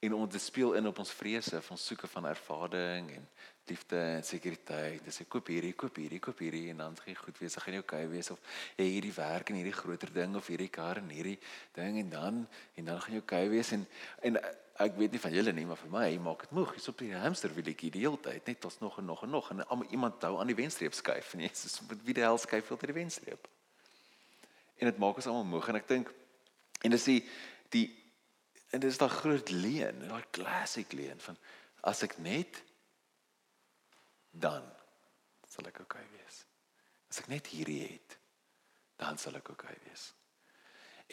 en 0.00 0.14
ons 0.14 0.32
dit 0.32 0.42
speel 0.42 0.74
in 0.76 0.86
op 0.86 0.98
ons 0.98 1.12
vrese 1.18 1.60
van 1.62 1.78
soeke 1.80 2.08
van 2.10 2.26
ervaring 2.28 3.08
en 3.16 3.28
liefde 3.66 3.96
en 3.98 4.24
sekuriteit. 4.24 5.00
Dis 5.04 5.22
ek 5.24 5.30
koop 5.32 5.48
hierdie, 5.50 5.72
koop 5.78 5.96
hierdie, 5.98 6.20
koop 6.22 6.42
hierdie 6.44 6.68
en 6.70 6.84
dan 6.84 6.98
gaan 7.00 7.10
jy 7.10 7.16
goed 7.18 7.40
wees, 7.40 7.56
gaan 7.62 7.74
jy 7.78 7.80
okay 7.82 8.04
wees 8.10 8.30
of 8.34 8.60
jy 8.76 8.86
hierdie 8.92 9.14
werk 9.16 9.50
en 9.50 9.58
hierdie 9.58 9.74
groter 9.74 10.12
ding 10.14 10.36
of 10.38 10.52
hierdie 10.52 10.70
kar 10.72 11.00
en 11.00 11.10
hierdie 11.10 11.38
ding 11.78 11.98
en 12.04 12.12
dan 12.12 12.38
en 12.76 12.92
dan 12.92 13.02
gaan 13.02 13.16
jy 13.16 13.24
okay 13.24 13.42
wees 13.50 13.72
en 13.74 13.88
en 14.28 14.38
ek 14.84 14.96
weet 15.00 15.14
nie 15.16 15.20
van 15.22 15.32
julle 15.32 15.52
nie, 15.56 15.64
maar 15.64 15.78
vir 15.80 15.92
my 15.92 16.06
maak 16.20 16.42
dit 16.44 16.50
moeg. 16.52 16.74
Jy's 16.76 16.90
op 16.92 16.98
die 17.00 17.08
hamsterwieletjie 17.16 17.88
die 17.94 18.02
hele 18.04 18.18
tyd, 18.20 18.42
net 18.44 18.64
ons 18.68 18.76
nog 18.82 18.98
en 19.00 19.06
nog 19.08 19.22
en 19.24 19.30
nog 19.32 19.50
en 19.54 19.64
almal 19.64 19.88
iemand 19.96 20.26
hou 20.28 20.34
aan 20.36 20.50
die 20.52 20.58
wenstreep 20.58 20.94
skuif 20.96 21.32
en 21.32 21.46
jy 21.46 21.52
sê 21.56 21.70
wie 22.04 22.16
die 22.16 22.24
hel 22.24 22.36
skuif 22.40 22.68
wil 22.68 22.80
ter 22.80 22.92
die 22.92 22.98
wenstreep. 22.98 23.48
En 24.76 24.90
dit 24.90 24.98
maak 25.00 25.16
ons 25.16 25.30
almal 25.32 25.48
moeg 25.56 25.70
en 25.72 25.80
ek 25.80 25.88
dink 25.88 26.12
en 26.84 26.92
dis 26.92 27.08
die 27.08 27.22
die 27.72 27.86
En 28.74 28.80
dis 28.80 28.98
daai 28.98 29.10
groot 29.10 29.50
leen, 29.50 30.08
daai 30.08 30.24
classic 30.30 30.92
leen 30.92 31.20
van 31.20 31.38
as 31.86 32.02
ek 32.02 32.16
net 32.18 32.62
dan 34.30 34.64
sal 35.48 35.68
ek 35.70 35.80
okay 35.84 36.04
wees. 36.12 36.42
As 37.10 37.22
ek 37.22 37.30
net 37.32 37.46
hierdie 37.54 37.82
het, 37.86 38.16
dan 39.00 39.18
sal 39.18 39.38
ek 39.38 39.52
okay 39.54 39.76
wees. 39.86 40.10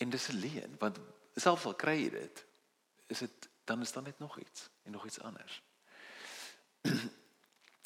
En 0.01 0.09
dis 0.09 0.29
'n 0.29 0.39
leen 0.39 0.75
want 0.79 0.99
selfs 1.35 1.65
al 1.65 1.75
kry 1.75 1.97
jy 2.03 2.09
dit, 2.09 2.45
is 3.07 3.19
dit 3.19 3.49
dan 3.63 3.81
is 3.81 3.91
dan 3.91 4.03
net 4.03 4.19
nog 4.19 4.39
iets 4.39 4.69
en 4.83 4.91
nog 4.91 5.05
iets 5.05 5.19
anders. 5.19 5.61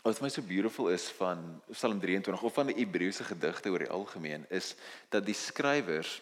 Wat 0.08 0.22
my 0.22 0.30
so 0.30 0.42
beautiful 0.42 0.90
is 0.90 1.10
van 1.10 1.62
Psalm 1.72 2.00
23 2.00 2.42
of 2.42 2.54
van 2.54 2.72
die 2.72 2.76
Hebreëse 2.76 3.24
gedigte 3.24 3.70
oor 3.70 3.84
die 3.84 3.90
algemeen 3.92 4.46
is 4.50 4.76
dat 5.10 5.26
die 5.26 5.36
skrywers 5.36 6.22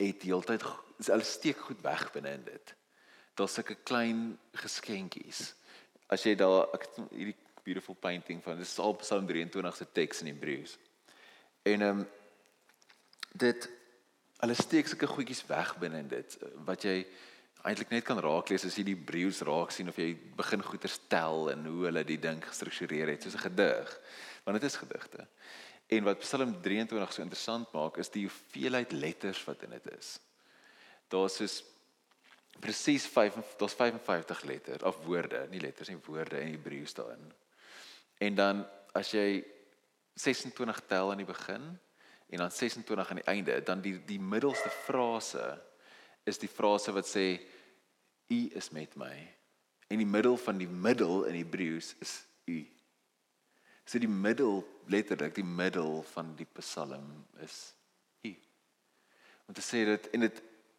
het 0.00 0.24
heeltyd 0.24 0.64
hulle 1.06 1.24
steek 1.24 1.60
goed 1.68 1.80
weg 1.84 2.08
binne 2.12 2.32
in 2.38 2.44
dit. 2.44 2.74
Daar's 3.38 3.54
sulke 3.56 3.76
klein 3.88 4.38
geskenkies. 4.52 5.54
As 6.10 6.24
jy 6.26 6.34
daar 6.36 6.68
ek 6.76 6.88
hierdie 7.12 7.36
beautiful 7.64 7.94
painting 7.94 8.42
van 8.42 8.58
dis 8.58 8.78
al 8.82 8.96
Psalm 9.00 9.26
23 9.28 9.76
se 9.76 9.86
teks 9.92 10.22
in 10.24 10.32
Hebreëus. 10.32 10.78
En 11.62 11.86
ehm 11.86 12.00
um, 12.00 12.08
dit 13.40 13.68
hulle 14.40 14.54
steek 14.58 14.88
sulke 14.88 15.06
goedjies 15.06 15.44
weg 15.46 15.76
binne 15.78 16.00
in 16.02 16.08
dit 16.10 16.32
wat 16.66 16.82
jy 16.82 17.04
eintlik 17.68 17.92
net 17.92 18.04
kan 18.08 18.18
raak 18.18 18.48
lees 18.50 18.64
as 18.66 18.78
jy 18.78 18.86
die 18.88 18.96
Hebreëus 18.96 19.42
raak 19.46 19.70
sien 19.74 19.92
of 19.92 19.98
jy 20.00 20.14
begin 20.36 20.64
goeters 20.64 20.96
tel 21.12 21.50
en 21.52 21.66
hoe 21.68 21.84
hulle 21.86 22.02
die 22.08 22.18
ding 22.18 22.40
gestruktureer 22.42 23.12
het 23.12 23.22
soos 23.22 23.36
'n 23.36 23.46
gedig. 23.46 24.00
Want 24.44 24.60
dit 24.60 24.70
is 24.70 24.80
gedigte. 24.80 25.26
En 25.90 26.06
wat 26.06 26.22
Psalm 26.22 26.54
23 26.62 27.12
so 27.12 27.22
interessant 27.24 27.72
maak 27.74 27.98
is 27.98 28.12
die 28.14 28.28
hoeveelheid 28.28 28.92
letters 28.94 29.42
wat 29.48 29.64
in 29.66 29.74
dit 29.74 29.88
is. 29.96 30.18
Daar's 31.10 31.38
soos 31.40 31.56
presies 32.62 33.06
5 33.10 33.38
daar's 33.58 33.74
55 33.74 34.44
letters 34.46 34.84
of 34.86 35.00
woorde, 35.06 35.46
nie 35.50 35.62
letters 35.62 35.90
nie, 35.90 35.98
woorde 36.06 36.38
in 36.40 36.54
Hebreëus 36.54 36.94
daarin. 36.94 37.24
En 38.22 38.38
dan 38.38 38.62
as 38.94 39.10
jy 39.14 39.40
26 40.14 40.82
tel 40.90 41.10
aan 41.10 41.22
die 41.22 41.28
begin 41.28 41.66
en 42.30 42.42
dan 42.44 42.50
26 42.54 43.10
aan 43.10 43.22
die 43.22 43.30
einde, 43.32 43.58
dan 43.66 43.82
die 43.82 43.96
die 44.06 44.20
middelste 44.22 44.70
frase 44.84 45.56
is 46.28 46.38
die 46.38 46.50
frase 46.50 46.94
wat 46.94 47.08
sê 47.08 47.40
u 48.30 48.40
is 48.54 48.70
met 48.70 48.94
my. 49.00 49.14
En 49.90 49.98
die 49.98 50.06
middel 50.06 50.36
van 50.38 50.60
die 50.60 50.70
middel 50.70 51.24
in 51.26 51.40
Hebreëus 51.40 51.96
is 51.98 52.20
u. 52.46 52.62
So 53.90 53.98
die 53.98 54.08
middel 54.10 54.60
letterlik 54.86 55.34
die 55.34 55.46
middel 55.46 56.04
van 56.12 56.28
die 56.38 56.46
Psalm 56.60 57.08
is 57.42 57.72
u. 58.22 58.30
Om 59.50 59.54
te 59.56 59.64
sê 59.66 59.80
dit 59.88 60.04
en 60.14 60.22
dit 60.28 60.36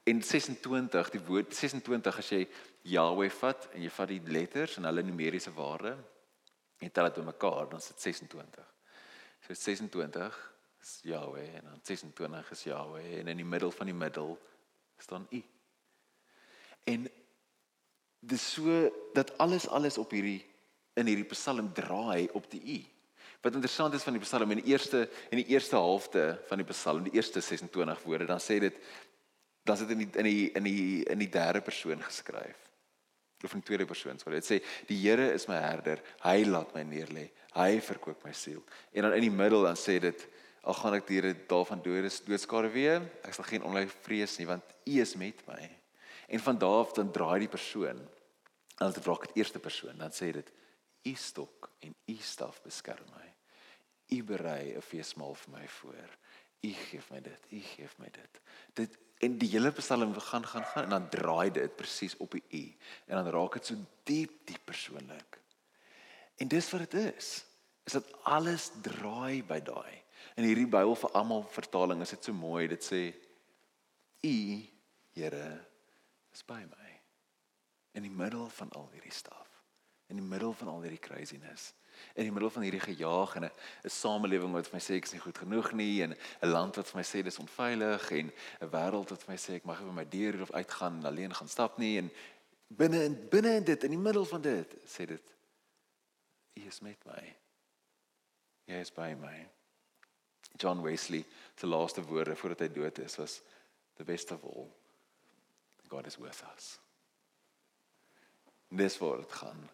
en 0.07 0.21
26 0.23 1.09
die 1.17 1.21
woord 1.27 1.51
26 1.53 2.19
as 2.21 2.29
jy 2.31 2.45
Yahweh 2.87 3.27
vat 3.35 3.67
en 3.75 3.83
jy 3.83 3.91
vat 3.91 4.09
die 4.13 4.21
letters 4.31 4.77
en 4.79 4.87
hulle 4.87 5.03
numeriese 5.03 5.51
waarde 5.57 5.91
en 6.79 6.93
tel 6.95 7.09
dit 7.09 7.19
bymekaar 7.19 7.67
dan 7.73 7.83
is 7.83 7.89
dit 7.91 8.07
26. 8.07 8.71
So 9.43 9.59
26 9.59 10.39
is 10.79 10.93
Yahweh 11.11 11.49
en 11.59 11.67
dan 11.67 11.83
26 11.83 12.55
is 12.55 12.63
Yahweh 12.69 13.19
en 13.19 13.33
in 13.33 13.43
die 13.43 13.49
middel 13.57 13.75
van 13.75 13.91
die 13.91 13.97
middel 14.05 14.37
staan 15.03 15.27
U. 15.35 15.43
En 16.87 17.11
dis 18.23 18.47
so 18.55 18.87
dat 19.19 19.35
alles 19.37 19.67
alles 19.67 19.99
op 19.99 20.15
hierdie 20.15 20.39
in 20.95 21.11
hierdie 21.11 21.27
Psalm 21.35 21.73
draai 21.75 22.29
op 22.39 22.47
die 22.55 22.63
U. 22.79 22.81
Wat 23.41 23.55
interessant 23.57 23.93
is 23.97 24.03
van 24.05 24.13
die 24.13 24.21
Psalm 24.21 24.51
in 24.53 24.59
die 24.61 24.69
eerste 24.69 25.07
in 25.33 25.39
die 25.41 25.47
eerste 25.49 25.75
helfte 25.75 26.25
van 26.47 26.61
die 26.61 26.67
Psalm, 26.69 27.07
die 27.07 27.15
eerste 27.17 27.41
26 27.41 28.03
woorde, 28.05 28.27
dan 28.29 28.41
sê 28.41 28.59
dit 28.61 28.77
dan 29.65 29.77
is 29.77 29.81
dit 29.85 29.93
in 29.95 30.03
die 30.03 30.09
in 30.13 30.27
die 30.27 30.51
in 30.59 30.67
die 30.67 30.83
in 31.15 31.23
die 31.23 31.29
derde 31.29 31.61
persoon 31.61 32.03
geskryf. 32.05 32.59
Of 33.41 33.55
in 33.57 33.63
tweede 33.65 33.87
persoon 33.89 34.21
sou 34.21 34.33
dit 34.33 34.45
sê 34.45 34.59
die 34.85 34.99
Here 35.01 35.31
is 35.33 35.47
my 35.49 35.57
herder 35.57 36.03
hy 36.21 36.43
laat 36.45 36.75
my 36.77 36.85
neerlê 36.85 37.31
hy 37.55 37.81
verkoop 37.81 38.21
my 38.25 38.33
siel. 38.37 38.61
En 38.93 39.09
dan 39.09 39.17
in 39.17 39.25
die 39.25 39.33
middel 39.33 39.65
dan 39.65 39.79
sê 39.79 39.97
dit 40.01 40.27
al 40.61 40.77
gaan 40.77 40.99
ek 40.99 41.09
deur 41.09 41.31
dit 41.31 41.43
daarvan 41.49 41.81
dood 41.81 42.05
is 42.05 42.21
doodskare 42.21 42.69
weer 42.69 43.01
ek 43.25 43.33
sal 43.33 43.49
geen 43.49 43.65
onlei 43.65 43.87
vrees 44.05 44.37
nie 44.37 44.49
want 44.49 44.77
u 44.85 45.01
is 45.01 45.15
met 45.17 45.41
my. 45.49 45.65
En 46.29 46.45
van 46.45 46.61
daar 46.61 46.85
af 46.85 46.93
dan 46.93 47.09
draai 47.09 47.47
die 47.47 47.51
persoon 47.57 47.97
en 47.97 48.85
dan 48.85 49.01
vra 49.01 49.17
ek 49.17 49.31
dit 49.31 49.41
eerste 49.41 49.65
persoon 49.65 49.97
dan 49.97 50.13
sê 50.13 50.29
dit 50.37 50.57
u 51.09 51.17
stok 51.17 51.71
en 51.81 51.97
u 52.05 52.17
staf 52.21 52.61
beskerm 52.61 53.09
my 53.17 53.30
u 54.11 54.23
berei 54.23 54.75
'n 54.75 54.81
feesmaal 54.81 55.35
vir 55.35 55.53
my 55.59 55.67
voor 55.67 56.17
u 56.61 56.73
gee 56.73 57.01
my 57.09 57.21
dit 57.21 57.45
u 57.51 57.59
gee 57.59 57.89
my 57.97 58.09
dit 58.09 58.41
dit 58.73 58.99
En 59.21 59.37
die 59.37 59.49
hele 59.49 59.69
Psalm 59.71 60.13
gaan 60.19 60.45
gaan 60.45 60.65
gaan 60.65 60.83
en 60.83 60.89
dan 60.89 61.09
draai 61.09 61.51
dit 61.51 61.75
presies 61.75 62.17
op 62.17 62.31
die 62.31 62.43
u 62.49 62.63
en 63.05 63.15
dan 63.15 63.27
raak 63.33 63.53
dit 63.53 63.65
so 63.65 63.75
diep 64.03 64.31
diep 64.45 64.65
persoonlik. 64.65 65.37
En 66.35 66.47
dis 66.47 66.69
wat 66.69 66.89
dit 66.89 67.13
is. 67.13 67.45
Is 67.83 67.93
dat 67.93 68.23
alles 68.23 68.71
draai 68.81 69.43
by 69.45 69.59
daai. 69.61 70.01
In 70.35 70.47
hierdie 70.49 70.65
Bybel 70.65 70.95
vir 70.95 71.13
almal 71.13 71.45
vertaling 71.53 72.01
is 72.01 72.15
dit 72.15 72.23
so 72.23 72.33
mooi. 72.33 72.65
Dit 72.67 72.85
sê 72.85 73.03
u 74.25 74.35
Here 75.13 75.67
is 76.31 76.41
by 76.47 76.63
my 76.63 76.89
in 77.91 78.05
die 78.07 78.13
middel 78.15 78.47
van 78.49 78.71
al 78.79 78.87
hierdie 78.93 79.13
staf. 79.13 79.49
In 80.07 80.17
die 80.17 80.25
middel 80.25 80.53
van 80.53 80.67
al 80.71 80.81
hierdie 80.81 81.03
craziness 81.03 81.73
in 82.13 82.23
die 82.23 82.31
middel 82.31 82.49
van 82.49 82.63
hierdie 82.63 82.83
gejaag 82.83 83.35
en 83.35 83.43
'n 83.43 83.51
samelewing 83.89 84.53
wat 84.53 84.67
vir 84.67 84.75
my 84.75 84.83
sê 84.83 84.95
ek 84.95 85.05
is 85.05 85.13
nie 85.13 85.25
goed 85.25 85.37
genoeg 85.37 85.71
nie 85.73 86.03
en 86.03 86.15
'n 86.41 86.51
land 86.51 86.75
wat 86.75 86.87
vir 86.87 86.97
my 86.97 87.03
sê 87.03 87.23
dis 87.23 87.39
onveilig 87.39 88.11
en 88.11 88.31
'n 88.61 88.69
wêreld 88.69 89.09
wat 89.09 89.23
vir 89.23 89.31
my 89.33 89.37
sê 89.37 89.55
ek 89.55 89.65
mag 89.65 89.79
nie 89.79 89.87
by 89.87 89.93
my 89.93 90.09
deur 90.09 90.41
of 90.41 90.51
uitgaan 90.51 90.99
en 90.99 91.05
alleen 91.05 91.33
gaan 91.33 91.47
stap 91.47 91.77
nie 91.77 91.97
en 91.97 92.11
binne 92.67 93.03
in 93.03 93.27
binne 93.29 93.55
in 93.55 93.63
dit 93.63 93.83
in 93.83 93.91
die 93.91 94.05
middel 94.07 94.25
van 94.25 94.41
dit 94.41 94.75
sê 94.85 95.05
dit 95.05 95.31
U 96.53 96.67
is 96.67 96.79
met 96.79 97.05
my. 97.05 97.23
Hy 98.67 98.79
is 98.83 98.91
by 98.93 99.13
my. 99.19 99.35
John 100.59 100.81
Wesley 100.83 101.25
se 101.55 101.67
laaste 101.67 102.03
woorde 102.03 102.35
voordat 102.35 102.65
hy 102.65 102.69
dood 102.73 102.99
is 102.99 103.15
was 103.15 103.39
the 103.95 104.03
best 104.03 104.31
of 104.31 104.43
all 104.43 104.67
God 105.87 106.07
is 106.07 106.17
with 106.17 106.43
us. 106.55 106.77
Dis 108.71 108.97
dit 108.97 109.33
gaan. 109.35 109.69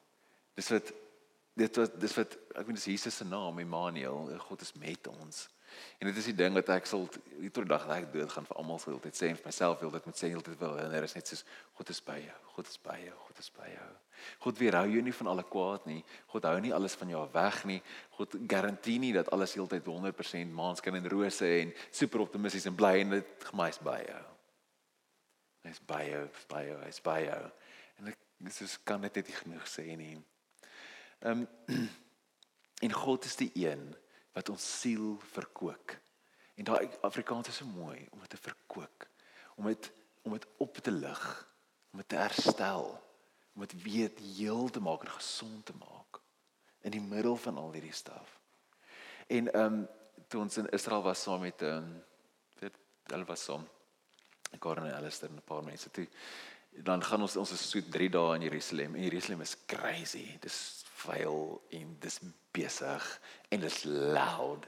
Dis 0.57 0.69
wat 0.73 0.93
dit 1.57 1.79
wat 1.81 1.99
dis 1.99 2.15
wat 2.17 2.33
ek 2.53 2.65
weet 2.67 2.77
dis 2.77 2.89
Jesus 2.91 3.15
se 3.17 3.25
naam 3.25 3.59
Emmanuel 3.59 4.29
God 4.45 4.61
is 4.61 4.73
met 4.77 5.07
ons. 5.09 5.47
En 5.99 6.07
dit 6.09 6.17
is 6.17 6.29
die 6.29 6.35
ding 6.37 6.55
wat 6.55 6.69
ek 6.73 6.87
sal 6.89 7.05
die 7.41 7.51
tot 7.53 7.67
dag 7.69 7.85
dat 7.85 8.03
ek 8.03 8.11
dood 8.13 8.31
gaan 8.33 8.45
vir 8.47 8.59
almal 8.61 8.79
sou 8.81 8.93
altyd 8.95 9.17
sê 9.17 9.31
en 9.31 9.39
vir 9.39 9.49
myself 9.49 9.81
wil 9.81 9.93
dit 9.93 10.05
met 10.09 10.19
sê 10.19 10.29
altyd 10.33 10.59
wil 10.61 10.77
en 10.81 10.93
daar 10.93 11.07
is 11.07 11.15
net 11.17 11.29
soos 11.29 11.43
God 11.77 11.91
is 11.93 12.01
by 12.05 12.17
jou 12.21 12.37
God 12.53 12.69
is 12.71 12.79
by 12.85 12.97
jou 13.01 13.17
God 13.25 13.41
is 13.41 13.51
by 13.57 13.71
jou. 13.73 13.89
God 14.45 14.61
weerhou 14.61 14.85
jou 14.89 15.01
nie 15.05 15.13
van 15.13 15.27
alle 15.29 15.43
kwaad 15.45 15.83
nie. 15.89 15.99
God 16.31 16.47
hou 16.49 16.55
nie 16.63 16.73
alles 16.73 16.95
van 16.97 17.11
jou 17.13 17.25
weg 17.33 17.59
nie. 17.69 17.81
God 18.17 18.37
garandeer 18.49 19.01
nie 19.03 19.11
dat 19.13 19.29
alles 19.35 19.53
heeltyd 19.57 19.85
100% 19.85 20.55
maanskyn 20.57 20.97
en 20.97 21.11
rose 21.13 21.51
en 21.59 21.75
super 21.91 22.25
optimisties 22.25 22.65
en 22.69 22.77
bly 22.77 22.95
en 23.03 23.17
dit 23.17 23.51
gemais 23.51 23.81
by 23.85 23.99
jou. 24.05 24.23
Hy's 25.67 25.83
by 25.89 26.01
jou 26.07 26.23
by 26.53 26.63
jou 26.69 26.79
hy's 26.85 27.03
by 27.05 27.19
jou. 27.27 27.43
En 27.99 28.09
ek 28.13 28.25
dis 28.47 28.79
kan 28.85 29.01
net 29.01 29.21
nie 29.21 29.37
genoeg 29.41 29.69
sê 29.69 29.89
nie 29.97 30.17
Ehm 31.19 31.45
um, 31.65 31.87
en 32.85 32.91
God 32.93 33.25
is 33.25 33.35
die 33.35 33.51
een 33.53 33.95
wat 34.31 34.49
ons 34.49 34.79
siel 34.79 35.17
verkoop. 35.31 35.97
En 36.55 36.63
daai 36.63 36.89
Afrikaans 37.01 37.47
is 37.47 37.55
so 37.55 37.65
mooi 37.65 38.07
om 38.11 38.19
dit 38.19 38.29
te 38.29 38.37
verkoop, 38.37 39.07
om 39.55 39.65
dit 39.65 39.91
om 40.21 40.31
dit 40.31 40.47
op 40.57 40.77
te 40.77 40.91
lig, 40.91 41.51
om 41.91 42.01
dit 42.01 42.09
te 42.09 42.15
herstel, 42.15 42.89
om 43.53 43.61
dit 43.63 43.81
weer 43.83 44.11
heel 44.35 44.69
te 44.69 44.79
maak 44.79 45.05
en 45.05 45.13
gesond 45.15 45.65
te 45.65 45.73
maak 45.79 46.19
in 46.81 46.91
die 46.91 47.01
middel 47.01 47.35
van 47.35 47.57
al 47.57 47.71
hierdie 47.73 47.93
staf. 47.93 48.39
En 49.27 49.53
ehm 49.53 49.79
um, 49.79 49.87
toe 50.27 50.41
ons 50.41 50.57
in 50.57 50.69
Israel 50.69 51.01
was 51.01 51.21
saam 51.21 51.41
met 51.41 51.61
ehm 51.61 51.77
um, 51.77 52.03
dit 52.59 52.77
hulle 53.07 53.25
was 53.25 53.43
saam 53.43 53.67
Gordon 54.59 54.85
en 54.85 54.95
Alistair 54.95 55.31
en 55.31 55.37
'n 55.37 55.49
paar 55.49 55.63
mense 55.63 55.91
toe 55.91 56.07
dan 56.83 57.03
gaan 57.03 57.21
ons 57.21 57.35
ons 57.35 57.51
is 57.51 57.69
so 57.69 57.81
3 57.81 58.09
dae 58.09 58.35
in 58.35 58.41
Jerusalem 58.41 58.95
en 58.95 59.03
Jerusalem 59.03 59.41
is 59.41 59.55
crazy. 59.65 60.37
Dis 60.41 60.76
vuil 61.03 61.41
en 61.79 61.97
dis 62.03 62.19
besig 62.55 63.09
en 63.53 63.63
dis 63.63 63.83
loud 63.87 64.67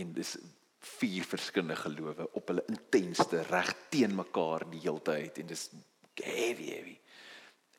en 0.00 0.12
dis 0.16 0.34
vier 0.80 1.24
verskillende 1.28 1.76
gelowe 1.76 2.26
op 2.38 2.52
hulle 2.52 2.64
intensste 2.72 3.42
reg 3.48 3.72
teen 3.92 4.14
mekaar 4.16 4.64
die 4.72 4.80
hele 4.84 5.02
tyd 5.04 5.40
en 5.42 5.48
dis 5.50 5.68
heavy 6.20 6.68
heavy. 6.72 6.96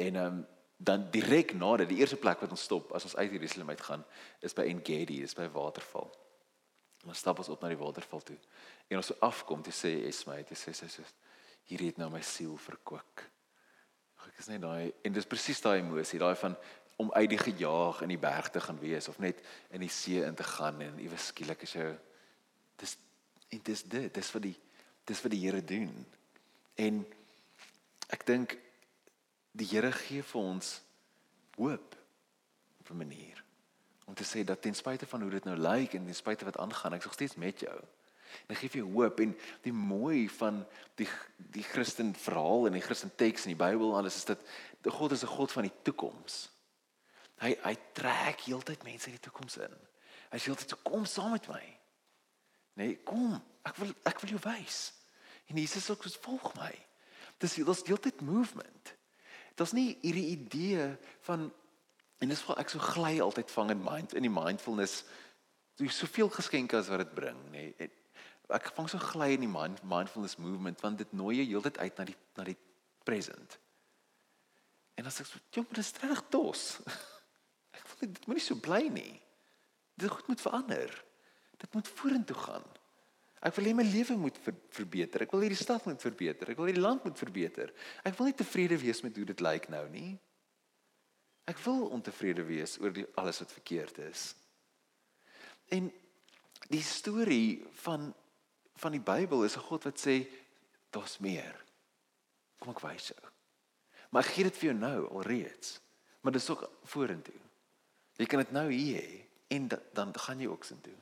En 0.01 0.19
um, 0.21 0.41
dan 0.81 1.07
direk 1.13 1.53
na 1.53 1.75
dit 1.81 1.91
die 1.93 1.99
eerste 2.01 2.17
plek 2.17 2.41
wat 2.41 2.53
ons 2.53 2.65
stop 2.65 2.93
as 2.97 3.05
ons 3.05 3.15
uit 3.15 3.31
Jerusalem 3.31 3.69
uit 3.69 3.81
gaan 3.85 4.05
is 4.41 4.55
by 4.57 4.65
Engedi, 4.69 5.19
dis 5.21 5.37
by 5.37 5.45
waterval. 5.53 6.09
Ons 7.05 7.21
stap 7.21 7.41
ons 7.41 7.49
op 7.53 7.61
na 7.61 7.69
die 7.69 7.79
waterval 7.79 8.21
toe. 8.25 8.37
En 8.89 9.01
ons 9.01 9.11
afkom 9.25 9.61
te 9.65 9.73
sê 9.73 9.93
Esme, 10.09 10.37
jy 10.41 10.57
sê 10.57 10.73
sy 10.77 10.89
sê 10.89 11.05
hier 11.69 11.85
het 11.85 12.01
nou 12.01 12.09
my 12.13 12.21
siel 12.25 12.57
verkoop. 12.61 13.21
Ek 14.21 14.41
is 14.41 14.49
net 14.51 14.61
daai 14.61 14.91
en 15.05 15.13
dis 15.13 15.29
presies 15.29 15.61
daai 15.61 15.79
emosie, 15.79 16.19
daai 16.21 16.35
van 16.37 16.57
om 17.01 17.11
uit 17.17 17.29
die 17.31 17.41
gejaag 17.41 18.03
in 18.05 18.13
die 18.13 18.21
berg 18.21 18.51
te 18.53 18.61
gaan 18.61 18.79
wees 18.79 19.07
of 19.09 19.17
net 19.19 19.41
in 19.73 19.81
die 19.81 19.89
see 19.89 20.21
in 20.21 20.37
te 20.37 20.45
gaan 20.45 20.81
en 20.85 20.99
iewes 21.01 21.31
skielik 21.31 21.65
is 21.65 21.73
jy 21.73 21.87
dis 22.81 22.97
en 23.51 23.61
dis 23.67 23.83
dit 23.83 24.13
dis 24.13 24.33
vir 24.35 24.45
die 24.45 24.57
dis 25.09 25.21
wat 25.23 25.33
die 25.33 25.41
Here 25.41 25.63
doen. 25.65 25.91
En 26.77 27.01
ek 28.13 28.25
dink 28.27 28.53
die 29.57 29.67
Here 29.73 29.91
gee 30.03 30.21
vir 30.23 30.41
ons 30.41 30.75
hoop 31.57 31.97
op 32.79 32.91
'n 32.91 32.97
manier 32.97 33.43
om 34.05 34.13
te 34.13 34.27
sê 34.27 34.43
dat 34.43 34.61
ten 34.61 34.75
spyte 34.75 35.07
van 35.07 35.21
hoe 35.21 35.31
dit 35.31 35.45
nou 35.45 35.57
lyk 35.57 35.93
en 35.93 36.05
ten 36.05 36.15
spyte 36.15 36.45
wat 36.45 36.57
aangaan, 36.57 36.93
ek 36.93 36.99
is 36.99 37.05
nog 37.05 37.13
steeds 37.13 37.35
met 37.35 37.59
jou. 37.59 37.79
En 38.47 38.55
gee 38.55 38.69
vir 38.69 38.87
hoop 38.87 39.19
en 39.19 39.35
die 39.61 39.73
mooi 39.73 40.29
van 40.29 40.65
die 40.95 41.07
die 41.37 41.63
Christen 41.63 42.15
verhaal 42.15 42.67
en 42.67 42.73
die 42.73 42.81
Christen 42.83 43.11
teks 43.15 43.45
in 43.45 43.55
die 43.55 43.63
Bybel 43.65 43.95
alles 43.95 44.15
is 44.15 44.25
dat 44.25 44.43
God 44.85 45.11
is 45.11 45.23
'n 45.23 45.35
God 45.35 45.51
van 45.51 45.63
die 45.63 45.77
toekoms. 45.83 46.49
Hy 47.41 47.55
hy 47.63 47.75
trek 47.97 48.45
heeltyd 48.45 48.83
mense 48.85 49.09
in 49.09 49.17
die 49.17 49.23
toekoms 49.25 49.57
in. 49.65 49.77
Hy 50.31 50.39
sê 50.39 50.51
heeltyd 50.51 50.75
kom 50.85 51.05
saam 51.09 51.33
met 51.35 51.47
my. 51.49 51.61
Nee, 52.79 52.97
kom. 53.07 53.35
Ek 53.67 53.77
wil 53.81 53.93
ek 54.07 54.21
wil 54.23 54.35
jou 54.35 54.41
wys. 54.45 54.81
En 55.49 55.57
Jesus 55.59 55.85
sê 55.85 55.95
ook 55.95 56.05
volg 56.25 56.51
my. 56.59 56.71
Dis 57.41 57.57
dis 57.57 57.85
heeltyd 57.89 58.21
movement. 58.21 58.93
Dit's 59.57 59.73
nie 59.73 59.97
hierdie 60.03 60.29
idee 60.37 60.85
van 61.27 61.49
en 62.21 62.29
dis 62.29 62.43
vir 62.45 62.61
ek 62.61 62.69
so 62.69 62.79
gly 62.93 63.17
altyd 63.19 63.49
vang 63.51 63.73
in 63.73 63.83
mind 63.83 64.13
in 64.13 64.27
die 64.27 64.31
mindfulness 64.31 65.01
jy 65.81 65.89
soveel 65.89 66.29
geskenke 66.29 66.77
as 66.77 66.91
wat 66.91 67.01
dit 67.01 67.13
bring, 67.17 67.37
nê. 67.49 67.71
Nee, 67.79 67.89
ek 68.51 68.69
vang 68.75 68.89
so 68.91 68.99
gly 69.01 69.31
in 69.33 69.45
die 69.45 69.49
mind, 69.49 69.79
mindfulness 69.87 70.37
movement 70.37 70.81
want 70.83 70.99
dit 71.01 71.13
nooi 71.15 71.39
jou 71.39 71.47
heeltyd 71.55 71.79
uit 71.81 71.97
na 71.97 72.05
die 72.09 72.17
na 72.37 72.45
die 72.51 72.57
present. 73.07 73.57
En 74.99 75.07
as 75.09 75.21
ek 75.23 75.29
so, 75.29 75.41
jy 75.55 75.63
moet 75.65 75.79
dit 75.79 76.03
reg 76.05 76.23
dos. 76.33 76.65
dit 78.01 78.27
moenie 78.27 78.43
so 78.43 78.59
bly 78.59 78.83
nie. 78.93 79.21
Dit 79.97 80.11
goed 80.11 80.27
moet 80.27 80.41
verander. 80.41 80.93
Dit 81.61 81.73
moet 81.73 81.87
vorentoe 81.87 82.37
gaan. 82.37 82.65
Ek 83.41 83.55
wil 83.57 83.69
hê 83.69 83.73
my 83.73 83.85
lewe 83.85 84.17
moet 84.21 84.37
ver, 84.45 84.53
verbeter. 84.69 85.23
Ek 85.25 85.31
wil 85.33 85.45
hierdie 85.45 85.57
stad 85.57 85.85
moet 85.89 86.01
verbeter. 86.01 86.51
Ek 86.51 86.59
wil 86.59 86.69
hierdie 86.69 86.83
land 86.83 87.05
moet 87.07 87.17
verbeter. 87.17 87.73
Ek 88.05 88.17
wil 88.17 88.29
nie 88.29 88.37
tevrede 88.37 88.77
wees 88.81 89.01
met 89.01 89.17
hoe 89.17 89.25
dit 89.31 89.41
lyk 89.41 89.65
nou 89.73 89.85
nie. 89.89 90.11
Ek 91.49 91.57
wil 91.65 91.87
ontevrede 91.89 92.45
wees 92.45 92.77
oor 92.81 92.93
die 92.93 93.07
alles 93.17 93.41
wat 93.41 93.53
verkeerd 93.53 93.97
is. 94.05 94.31
En 95.73 95.89
die 96.69 96.83
storie 96.85 97.61
van 97.85 98.11
van 98.81 98.95
die 98.95 99.03
Bybel 99.03 99.43
is 99.45 99.57
'n 99.57 99.67
God 99.67 99.83
wat 99.83 99.99
sê 99.99 100.25
daar's 100.89 101.19
meer. 101.19 101.53
Kom 102.59 102.73
ek 102.73 102.81
wys 102.81 103.11
jou. 103.13 103.29
Maar 104.09 104.25
ek 104.25 104.31
gee 104.31 104.43
dit 104.43 104.57
vir 104.57 104.69
jou 104.69 104.77
nou 104.79 105.09
alreeds. 105.09 105.79
Maar 106.21 106.31
dis 106.31 106.49
ook 106.49 106.69
vorentoe. 106.83 107.39
Jy 108.21 108.27
kan 108.29 108.43
dit 108.43 108.53
nou 108.53 108.67
hier 108.69 109.01
hê 109.01 109.21
en 109.57 109.67
dan 109.97 110.13
gaan 110.15 110.39
jy 110.39 110.47
ook 110.47 110.63
sin 110.67 110.79
toe. 110.85 110.95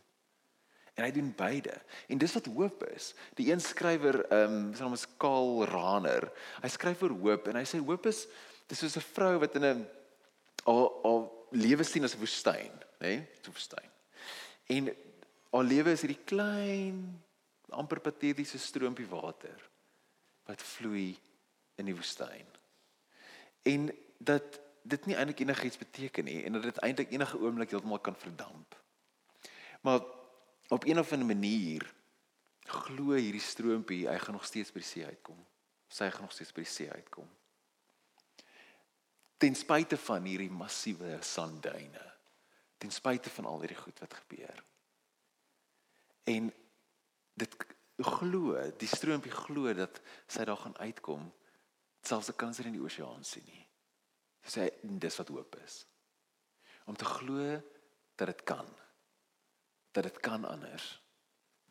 En 0.96 1.06
hy 1.06 1.12
doen 1.16 1.30
beide. 1.38 1.76
En 2.12 2.20
dis 2.20 2.34
wat 2.36 2.48
hoop 2.52 2.84
is. 2.90 3.14
Die 3.38 3.52
een 3.52 3.62
skrywer, 3.64 4.24
ehm, 4.28 4.56
um, 4.56 4.72
sy 4.76 4.84
naam 4.84 4.96
is 4.98 5.06
Karl 5.22 5.64
Rahner. 5.70 6.28
Hy 6.64 6.72
skryf 6.72 7.04
oor 7.06 7.16
hoop 7.22 7.48
en 7.48 7.60
hy 7.60 7.66
sê 7.68 7.80
hoop 7.80 8.10
is 8.10 8.26
dis 8.68 8.80
soos 8.80 8.98
'n 8.98 9.06
vrou 9.14 9.40
wat 9.40 9.56
in 9.56 9.66
'n 9.66 9.88
al 10.66 11.02
al 11.04 11.22
lewe 11.52 11.84
sien 11.84 12.04
as 12.04 12.16
'n 12.16 12.20
woestyn, 12.20 12.74
nê? 13.00 13.08
Nee? 13.08 13.18
'n 13.18 13.52
Woestyn. 13.52 13.90
En 14.68 14.96
haar 15.52 15.64
lewe 15.64 15.92
is 15.92 16.02
hierdie 16.02 16.26
klein 16.26 17.24
amper 17.70 18.00
patetiese 18.00 18.60
stroompie 18.60 19.08
water 19.08 19.70
wat 20.46 20.62
vloei 20.62 21.18
in 21.78 21.86
die 21.86 21.96
woestyn. 21.96 22.46
En 23.64 23.90
dat 24.18 24.60
dit 24.84 25.06
nie 25.06 25.16
eintlik 25.16 25.40
enigiets 25.40 25.78
beteken 25.78 26.26
nie 26.26 26.44
en 26.44 26.54
dat 26.58 26.64
dit 26.64 26.78
eintlik 26.78 27.12
enige 27.12 27.40
oomblik 27.40 27.70
heeltemal 27.70 28.00
kan 28.00 28.16
verdamp. 28.16 28.76
Maar 29.82 30.02
op 30.68 30.86
een 30.86 31.00
of 31.00 31.12
ander 31.12 31.28
manier 31.28 31.94
glo 32.70 33.18
hierdie 33.18 33.42
stroompie 33.42 34.08
hy 34.08 34.18
gaan 34.18 34.38
nog 34.38 34.46
steeds 34.46 34.72
by 34.72 34.84
die 34.84 34.90
see 34.90 35.06
uitkom. 35.06 35.40
Sy 35.90 36.10
gaan 36.14 36.28
nog 36.28 36.34
steeds 36.36 36.54
by 36.54 36.66
die 36.66 36.72
see 36.72 36.92
uitkom. 36.92 37.30
Ten 39.40 39.56
spyte 39.56 39.98
van 39.98 40.28
hierdie 40.28 40.52
massiewe 40.52 41.18
sandduine. 41.24 42.06
Ten 42.78 42.92
spyte 42.92 43.32
van 43.34 43.46
al 43.46 43.64
hierdie 43.64 43.80
goed 43.80 44.00
wat 44.04 44.14
gebeur. 44.14 44.64
En 46.30 46.52
dit 47.40 47.56
glo, 48.00 48.60
die 48.78 48.88
stroompie 48.88 49.32
glo 49.34 49.74
dat 49.74 50.02
sy 50.28 50.46
daar 50.48 50.60
gaan 50.60 50.78
uitkom 50.78 51.32
selfs 52.02 52.30
'n 52.30 52.36
kanser 52.36 52.66
in 52.66 52.78
die 52.78 52.84
oseaan 52.84 53.24
sien 53.24 53.46
nie. 53.46 53.69
Sê 54.46 54.70
dis 54.82 55.16
wat 55.16 55.28
hoop 55.28 55.56
is. 55.66 55.86
Om 56.86 56.96
te 56.96 57.06
glo 57.06 57.62
dat 58.16 58.28
dit 58.28 58.44
kan. 58.44 58.68
Dat 59.92 60.04
dit 60.04 60.20
kan 60.20 60.46
anders 60.46 61.02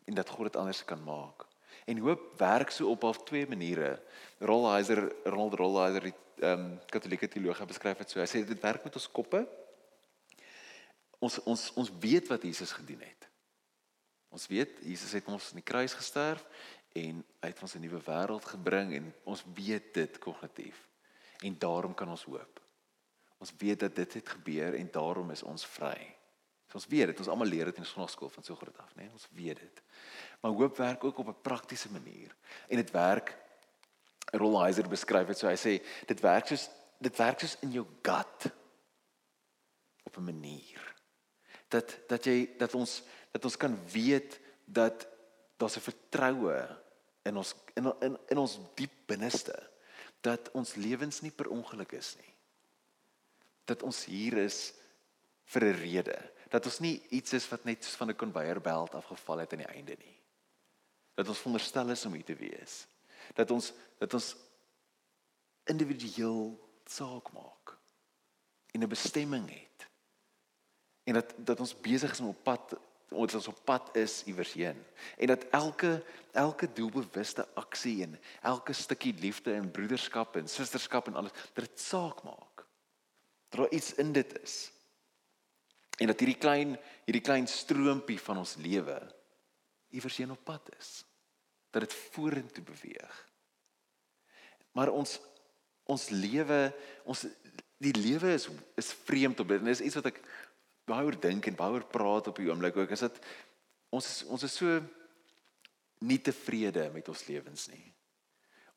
en 0.09 0.15
dat 0.15 0.29
God 0.29 0.49
dit 0.49 0.55
anders 0.55 0.85
kan 0.85 1.03
maak. 1.03 1.45
En 1.85 1.97
hoop 1.97 2.39
werk 2.39 2.69
so 2.69 2.89
op 2.89 3.01
half 3.01 3.23
twee 3.23 3.47
maniere. 3.47 4.01
Rollheiser, 4.39 5.15
Ronald 5.23 5.53
Rollheiser, 5.53 6.09
die 6.09 6.15
ehm 6.39 6.59
um, 6.59 6.79
Katolieke 6.87 7.27
teoloog 7.27 7.65
beskryf 7.67 7.97
dit 7.99 8.09
so. 8.09 8.19
Hy 8.21 8.27
sê 8.31 8.41
dit 8.47 8.61
werk 8.63 8.83
met 8.83 8.95
ons 8.95 9.09
koppe. 9.11 9.43
Ons 11.19 11.39
ons 11.43 11.65
ons 11.75 11.91
weet 11.99 12.29
wat 12.31 12.45
Jesus 12.47 12.71
gedoen 12.71 13.03
het. 13.03 13.27
Ons 14.29 14.47
weet 14.47 14.79
Jesus 14.85 15.11
het 15.17 15.27
ons 15.27 15.49
aan 15.51 15.59
die 15.59 15.67
kruis 15.67 15.93
gesterf 15.93 16.45
en 16.97 17.19
hy 17.41 17.49
het 17.51 17.61
ons 17.61 17.75
'n 17.75 17.83
nuwe 17.83 18.01
wêreld 18.05 18.45
gebring 18.45 18.93
en 18.95 19.13
ons 19.23 19.43
weet 19.53 19.93
dit 19.93 20.17
kognitief. 20.17 20.88
En 21.43 21.57
daarom 21.57 21.93
kan 21.93 22.09
ons 22.09 22.23
hoop. 22.23 22.59
Ons 23.37 23.53
weet 23.57 23.79
dat 23.79 23.95
dit 23.95 24.13
het 24.13 24.29
gebeur 24.29 24.75
en 24.75 24.91
daarom 24.91 25.31
is 25.31 25.43
ons 25.43 25.65
vry. 25.65 26.15
So 26.67 26.77
ons 26.77 26.87
weet 26.87 27.05
dit, 27.05 27.19
ons 27.19 27.27
almal 27.27 27.47
leer 27.47 27.65
dit 27.65 27.77
in 27.77 27.85
skoolskool 27.85 28.29
van 28.29 28.43
so 28.43 28.55
groot 28.55 28.77
af, 28.77 28.95
né? 28.95 29.03
Nee? 29.03 29.11
Ons 29.11 29.27
weet 29.33 29.59
dit. 29.59 29.81
Maar 30.41 30.51
hoop 30.51 30.77
werk 30.77 31.03
ook 31.03 31.17
op 31.17 31.27
'n 31.27 31.41
praktiese 31.41 31.91
manier. 31.91 32.35
En 32.67 32.75
dit 32.75 32.91
werk 32.91 33.37
Rolheiser 34.31 34.87
beskryf 34.89 35.27
dit 35.27 35.37
so 35.37 35.47
hy 35.47 35.57
sê 35.57 35.79
dit 36.07 36.21
werk 36.21 36.47
soos 36.47 36.69
dit 37.01 37.15
werk 37.17 37.39
soos 37.39 37.57
in 37.65 37.71
jou 37.71 37.85
gut 38.05 38.49
op 40.03 40.17
'n 40.17 40.23
manier 40.23 40.95
dat 41.67 41.97
dat 42.07 42.25
jy 42.25 42.57
dat 42.57 42.75
ons 42.75 43.03
dat 43.31 43.45
ons 43.45 43.57
kan 43.57 43.77
weet 43.91 44.39
dat 44.65 45.07
daar's 45.57 45.77
'n 45.77 45.87
vertroue 45.89 46.77
in 47.23 47.37
ons 47.37 47.55
in 47.73 47.93
in 48.01 48.17
in 48.27 48.37
ons 48.37 48.59
diep 48.75 48.91
binneste 49.05 49.68
dat 50.21 50.51
ons 50.51 50.75
lewens 50.75 51.21
nie 51.21 51.31
per 51.31 51.49
ongeluk 51.49 51.91
is 51.91 52.15
nie. 52.19 52.33
Dat 53.69 53.83
ons 53.83 54.05
hier 54.05 54.37
is 54.37 54.73
vir 55.53 55.63
'n 55.63 55.79
rede. 55.79 56.17
Dat 56.49 56.65
ons 56.65 56.79
nie 56.79 57.01
iets 57.09 57.33
is 57.33 57.49
wat 57.49 57.63
net 57.63 57.83
soos 57.83 57.95
van 57.95 58.09
'n 58.09 58.15
konveierbelt 58.15 58.95
afgeval 58.95 59.37
het 59.37 59.51
aan 59.53 59.63
die 59.65 59.73
einde 59.75 59.95
nie. 59.99 60.17
Dat 61.13 61.27
ons 61.27 61.37
veronderstel 61.37 61.89
is 61.89 62.05
om 62.05 62.13
hier 62.13 62.23
te 62.23 62.35
wees. 62.35 62.87
Dat 63.33 63.51
ons 63.51 63.73
dat 63.97 64.13
ons 64.13 64.35
individueel 65.63 66.69
saak 66.85 67.31
maak 67.31 67.77
en 68.71 68.83
'n 68.83 68.87
bestemming 68.87 69.49
het. 69.49 69.87
En 71.03 71.13
dat 71.13 71.33
dat 71.37 71.59
ons 71.59 71.81
besig 71.81 72.11
is 72.11 72.19
om 72.19 72.27
op 72.27 72.43
pad 72.43 72.79
ons 73.09 73.35
ons 73.35 73.47
op 73.47 73.59
pad 73.65 73.95
is 73.97 74.21
iewers 74.29 74.53
heen 74.53 74.77
en 75.17 75.31
dat 75.31 75.45
elke 75.55 76.03
elke 76.37 76.67
doelbewuste 76.73 77.47
aksie 77.57 78.03
en 78.05 78.17
elke 78.41 78.73
stukkie 78.73 79.13
liefde 79.17 79.53
en 79.53 79.71
broederskap 79.71 80.35
en 80.35 80.47
susterskap 80.47 81.07
en 81.07 81.15
alles 81.15 81.33
dat 81.53 81.65
dit 81.65 81.79
saak 81.79 82.23
maak. 82.23 82.65
Dat 83.49 83.59
daar 83.59 83.73
iets 83.73 83.93
in 83.93 84.11
dit 84.13 84.41
is. 84.41 84.71
En 85.97 86.07
dat 86.07 86.19
hierdie 86.19 86.37
klein 86.37 86.77
hierdie 87.05 87.25
klein 87.25 87.47
stroompie 87.47 88.19
van 88.21 88.37
ons 88.37 88.55
lewe 88.61 88.99
iewers 89.89 90.17
heen 90.21 90.31
op 90.31 90.43
pad 90.43 90.69
is. 90.77 91.03
Dat 91.73 91.81
dit 91.81 91.93
vorentoe 92.13 92.63
beweeg. 92.63 93.25
Maar 94.71 94.93
ons 94.93 95.19
ons 95.89 96.09
lewe 96.13 96.69
ons 97.03 97.25
die 97.81 97.95
lewe 97.95 98.35
is 98.35 98.45
is 98.77 98.93
vreemd 98.93 99.39
op 99.39 99.47
dit. 99.47 99.59
En 99.59 99.71
dis 99.71 99.81
iets 99.81 99.97
wat 99.97 100.11
ek 100.11 100.21
baie 100.89 101.05
oor 101.05 101.17
dink 101.21 101.47
en 101.49 101.57
baie 101.57 101.77
oor 101.77 101.85
praat 101.87 102.29
op 102.31 102.39
die 102.39 102.49
oomblik 102.49 102.77
ook 102.79 102.91
is 102.95 103.05
dat 103.05 103.19
ons 103.95 104.07
is, 104.09 104.19
ons 104.29 104.45
is 104.45 104.57
so 104.61 104.79
nie 106.05 106.19
tevrede 106.23 106.87
met 106.93 107.09
ons 107.11 107.25
lewens 107.27 107.67
nie. 107.73 107.85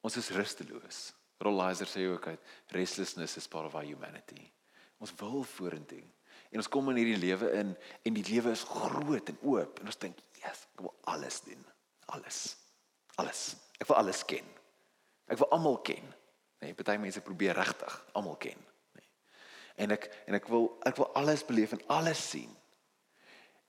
Ons 0.02 0.18
is 0.18 0.32
rusteloos. 0.34 1.02
Rollizer 1.42 1.90
sê 1.90 2.06
ook 2.10 2.26
uit 2.32 2.50
restlessness 2.74 3.38
is 3.38 3.48
part 3.50 3.68
of 3.68 3.76
our 3.78 3.86
humanity. 3.86 4.48
Ons 5.02 5.14
wil 5.20 5.44
vorentoe. 5.46 6.02
En 6.52 6.60
ons 6.60 6.70
kom 6.70 6.90
in 6.92 7.00
hierdie 7.00 7.20
lewe 7.20 7.52
in 7.58 7.72
en 8.06 8.16
die 8.16 8.26
lewe 8.26 8.52
is 8.54 8.64
groot 8.68 9.30
en 9.30 9.38
oop 9.46 9.80
en 9.80 9.90
ons 9.90 10.02
dink, 10.02 10.18
"Yes, 10.42 10.66
ek 10.74 10.82
wil 10.82 10.94
alles 11.04 11.40
doen. 11.40 11.64
Alles. 12.06 12.56
Alles. 13.16 13.56
Ek 13.80 13.86
wil 13.86 13.96
alles 13.96 14.24
ken. 14.24 14.44
Ek 15.26 15.38
wil 15.38 15.48
almal 15.50 15.78
ken." 15.78 16.14
Nee, 16.60 16.74
baie 16.74 16.98
mense 16.98 17.20
probeer 17.20 17.54
regtig 17.54 18.04
almal 18.12 18.36
ken 18.36 18.71
en 19.82 19.94
ek 19.96 20.08
en 20.30 20.38
ek 20.38 20.46
wil 20.50 20.68
ek 20.88 20.98
wil 21.00 21.10
alles 21.18 21.44
beleef 21.46 21.74
en 21.76 21.82
alles 21.92 22.22
sien. 22.32 22.50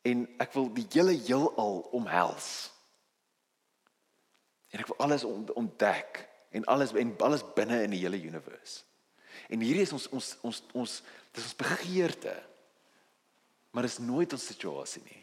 En 0.04 0.26
ek 0.44 0.54
wil 0.54 0.70
die 0.76 0.86
hele 0.94 1.16
heelal 1.16 1.82
omhels. 1.96 2.50
En 4.74 4.82
ek 4.84 4.90
wil 4.92 5.00
alles 5.06 5.24
ontdek 5.26 6.24
en 6.54 6.66
alles 6.70 6.94
en 7.00 7.14
alles 7.26 7.46
binne 7.56 7.84
in 7.86 7.96
die 7.96 8.04
hele 8.04 8.20
universe. 8.22 8.84
En 9.50 9.62
hierdie 9.64 9.86
is 9.86 9.96
ons 9.96 10.10
ons 10.14 10.34
ons 10.46 10.64
ons 10.74 10.98
dis 11.34 11.48
ons 11.50 11.62
begeerte. 11.62 12.36
Maar 13.74 13.90
is 13.90 14.02
nooit 14.02 14.34
ons 14.34 14.50
situasie 14.52 15.02
nie. 15.08 15.22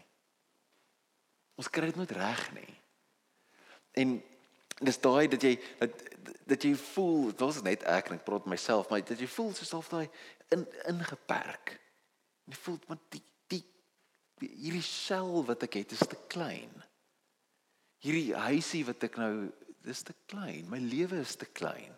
Ons 1.60 1.70
kry 1.70 1.90
dit 1.90 1.98
nooit 2.00 2.16
reg 2.16 2.42
nie. 2.56 2.72
En 4.00 4.16
dis 4.80 4.98
daai 5.02 5.28
dat 5.30 5.44
jy 5.44 5.54
dat 5.78 6.06
dat 6.50 6.64
jy 6.66 6.72
voel, 6.74 7.28
dit 7.30 7.42
was 7.44 7.60
net 7.62 7.84
ek 7.86 8.08
en 8.10 8.16
ek 8.16 8.24
praat 8.26 8.46
met 8.48 8.56
myself, 8.56 8.88
maar 8.90 9.04
dat 9.06 9.20
jy 9.22 9.28
voel 9.30 9.52
soos 9.54 9.70
half 9.76 9.90
daai 9.92 10.08
in 10.54 10.66
ingeperk. 10.90 11.76
Jy 12.50 12.58
voel 12.64 12.78
want 12.90 13.02
die, 13.14 13.22
die 13.50 13.62
hierdie 14.40 14.84
sel 14.84 15.42
wat 15.46 15.66
ek 15.66 15.80
het 15.82 15.94
is 15.96 16.06
te 16.08 16.18
klein. 16.32 16.72
Hierdie 18.00 18.34
huisie 18.48 18.84
wat 18.88 19.04
ek 19.06 19.18
nou 19.20 19.32
dis 19.84 20.02
te 20.06 20.14
klein. 20.30 20.68
My 20.70 20.80
lewe 20.82 21.20
is 21.20 21.36
te 21.40 21.48
klein. 21.48 21.92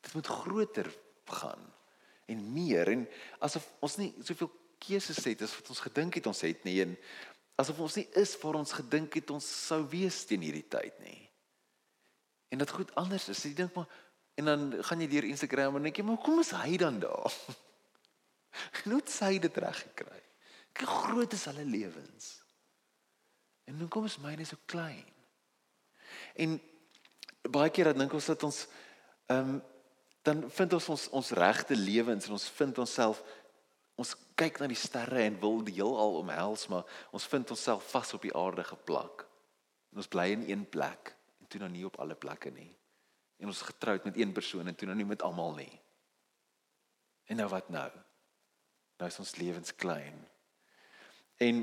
Dit 0.00 0.14
moet 0.16 0.30
groter 0.44 0.88
gaan 1.28 1.66
en 2.28 2.40
meer 2.52 2.88
en 2.92 3.04
asof 3.44 3.66
ons 3.84 3.96
nie 4.00 4.10
soveel 4.24 4.50
keuses 4.80 5.20
het 5.24 5.42
as 5.44 5.54
wat 5.58 5.70
ons 5.72 5.82
gedink 5.84 6.18
het 6.18 6.28
ons 6.28 6.42
het 6.44 6.64
nie 6.64 6.76
en 6.84 6.92
asof 7.60 7.80
ons 7.84 7.96
nie 7.98 8.06
is 8.20 8.34
waar 8.42 8.58
ons 8.60 8.74
gedink 8.78 9.16
het 9.18 9.32
ons 9.34 9.48
sou 9.68 9.80
wees 9.92 10.20
teen 10.28 10.44
hierdie 10.44 10.66
tyd 10.70 10.98
nie. 11.04 11.20
En 12.52 12.60
dit 12.62 12.70
goed 12.72 12.92
anders 13.00 13.28
is. 13.32 13.44
Jy 13.44 13.54
dink 13.58 13.74
maar 13.76 13.88
en 14.38 14.52
dan 14.52 14.68
gaan 14.86 15.00
jy 15.02 15.08
deur 15.10 15.26
Instagram 15.28 15.76
en 15.78 15.88
dink 15.88 15.98
jy 15.98 16.06
maar 16.06 16.20
kom 16.22 16.40
is 16.44 16.52
hy 16.56 16.76
dan 16.80 17.00
daar? 17.02 17.40
Genoeg 18.82 19.10
sy 19.12 19.36
dit 19.42 19.56
reg 19.64 19.82
gekry. 19.86 20.22
Hoe 20.78 20.86
groot 20.86 21.32
is 21.32 21.44
hulle 21.50 21.64
lewens. 21.66 22.28
En 23.68 23.78
hoe 23.80 23.88
kom 23.88 24.06
ons 24.08 24.20
myne 24.22 24.46
so 24.46 24.56
klein? 24.70 25.06
En 26.38 26.56
baie 27.50 27.72
keer 27.74 27.90
dan 27.90 28.04
dink 28.04 28.14
ons 28.16 28.30
dat 28.32 28.46
ons 28.48 28.62
ehm 29.32 29.56
um, 29.56 29.58
dan 30.26 30.42
vind 30.50 30.72
ons 30.76 30.88
ons 30.92 31.04
ons 31.16 31.28
regte 31.38 31.76
lewens 31.76 32.26
en 32.26 32.34
ons 32.36 32.48
vind 32.56 32.78
onsself 32.82 33.20
ons 33.96 34.10
kyk 34.36 34.58
na 34.60 34.66
die 34.68 34.76
sterre 34.76 35.22
en 35.24 35.38
wil 35.40 35.62
die 35.64 35.78
heelal 35.78 36.18
omhels 36.18 36.66
maar 36.68 36.84
ons 37.16 37.26
vind 37.32 37.54
onsself 37.54 37.86
vas 37.92 38.12
op 38.14 38.26
die 38.26 38.34
aarde 38.36 38.64
geplak. 38.66 39.24
En 39.92 40.02
ons 40.02 40.10
bly 40.10 40.26
in 40.34 40.44
een 40.50 40.66
plek 40.68 41.14
en 41.40 41.48
toe 41.48 41.62
nou 41.62 41.70
nie 41.72 41.86
op 41.88 41.96
alle 42.02 42.18
plekke 42.18 42.52
nie. 42.52 42.68
En 43.38 43.48
ons 43.52 43.62
getroud 43.70 44.04
met 44.04 44.18
een 44.18 44.34
persoon 44.36 44.68
en 44.68 44.76
toe 44.76 44.90
nou 44.90 44.98
nie 44.98 45.08
met 45.08 45.22
almal 45.22 45.54
nie. 45.54 45.72
En 47.30 47.40
nou 47.40 47.48
wat 47.48 47.68
nou? 47.72 47.88
Nou 48.98 49.08
is 49.10 49.18
ons 49.18 49.36
lewens 49.36 49.74
klein. 49.74 50.18
En 51.38 51.62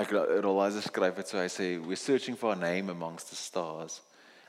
ek 0.00 0.12
realize 0.12 0.82
skryf 0.84 1.16
dit 1.16 1.28
so 1.28 1.40
hy 1.40 1.48
sê 1.50 1.68
we're 1.80 1.98
searching 1.98 2.36
for 2.38 2.52
a 2.52 2.58
name 2.58 2.92
amongst 2.92 3.32
the 3.32 3.36
stars 3.36 4.00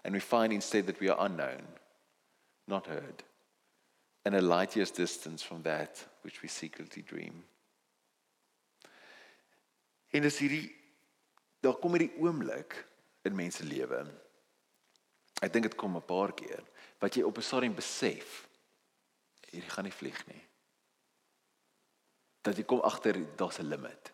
and 0.04 0.14
we 0.14 0.20
find 0.20 0.54
instead 0.54 0.86
that 0.88 1.00
we 1.00 1.10
are 1.10 1.26
unknown 1.26 1.66
not 2.68 2.88
heard 2.88 3.24
and 4.26 4.36
a 4.36 4.42
light 4.42 4.76
years 4.76 4.92
distance 4.92 5.42
from 5.42 5.64
that 5.64 6.04
which 6.22 6.42
we 6.42 6.48
secretly 6.48 7.02
dream. 7.02 7.44
En 10.12 10.22
dis 10.22 10.38
hierdie 10.44 10.68
daar 11.64 11.78
kom 11.80 11.96
hierdie 11.96 12.14
oomblik 12.20 12.76
in 13.26 13.38
mense 13.38 13.64
lewe. 13.66 14.04
Ek 15.42 15.54
dink 15.54 15.70
dit 15.70 15.78
kom 15.80 15.96
'n 15.96 16.06
paar 16.06 16.34
keer 16.34 16.64
wat 17.00 17.16
jy 17.16 17.24
op 17.24 17.38
'n 17.38 17.50
stadium 17.50 17.76
besef 17.76 18.48
hierdie 19.52 19.70
gaan 19.70 19.86
nie 19.86 20.00
vlieg 20.00 20.28
nie. 20.28 20.44
Dat 22.42 22.58
jy 22.58 22.66
kom 22.66 22.82
agter 22.82 23.20
daar's 23.38 23.60
'n 23.60 23.70
limit. 23.70 24.14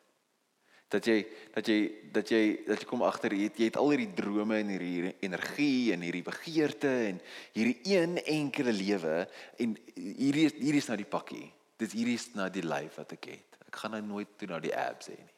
Dat 0.88 1.06
jy 1.06 1.28
dat 1.54 1.68
jy 1.68 1.80
dat 2.12 2.30
jy 2.32 2.63
dat 2.68 2.80
jy 2.80 2.88
kom 2.88 3.02
agter 3.04 3.34
jy, 3.34 3.52
jy 3.56 3.68
het 3.68 3.78
al 3.78 3.90
hierdie 3.92 4.13
drome 4.16 4.56
en 4.56 4.70
hierdie 4.72 5.16
energie 5.20 5.92
en 5.94 6.02
hierdie 6.02 6.24
begeerte 6.24 6.92
en 7.10 7.20
hierdie 7.54 7.80
een 7.84 8.18
enkele 8.24 8.72
lewe 8.72 9.28
en 9.60 9.76
hierdie 9.96 10.48
hierdie 10.56 10.84
is 10.84 10.88
nou 10.88 10.98
die 10.98 11.10
pakkie. 11.12 11.52
Dit 11.78 11.92
hierdie 11.92 12.16
is 12.16 12.30
nou 12.34 12.50
die 12.50 12.63
lyf 12.63 12.96
wat 12.96 13.12
ek 13.12 13.26
het. 13.26 13.60
Ek 13.68 13.76
gaan 13.76 13.92
nou 13.92 14.02
nooit 14.02 14.38
toe 14.40 14.48
na 14.48 14.60
die 14.63 14.76
abs 14.76 15.12
hê 15.12 15.18
nie. 15.20 15.36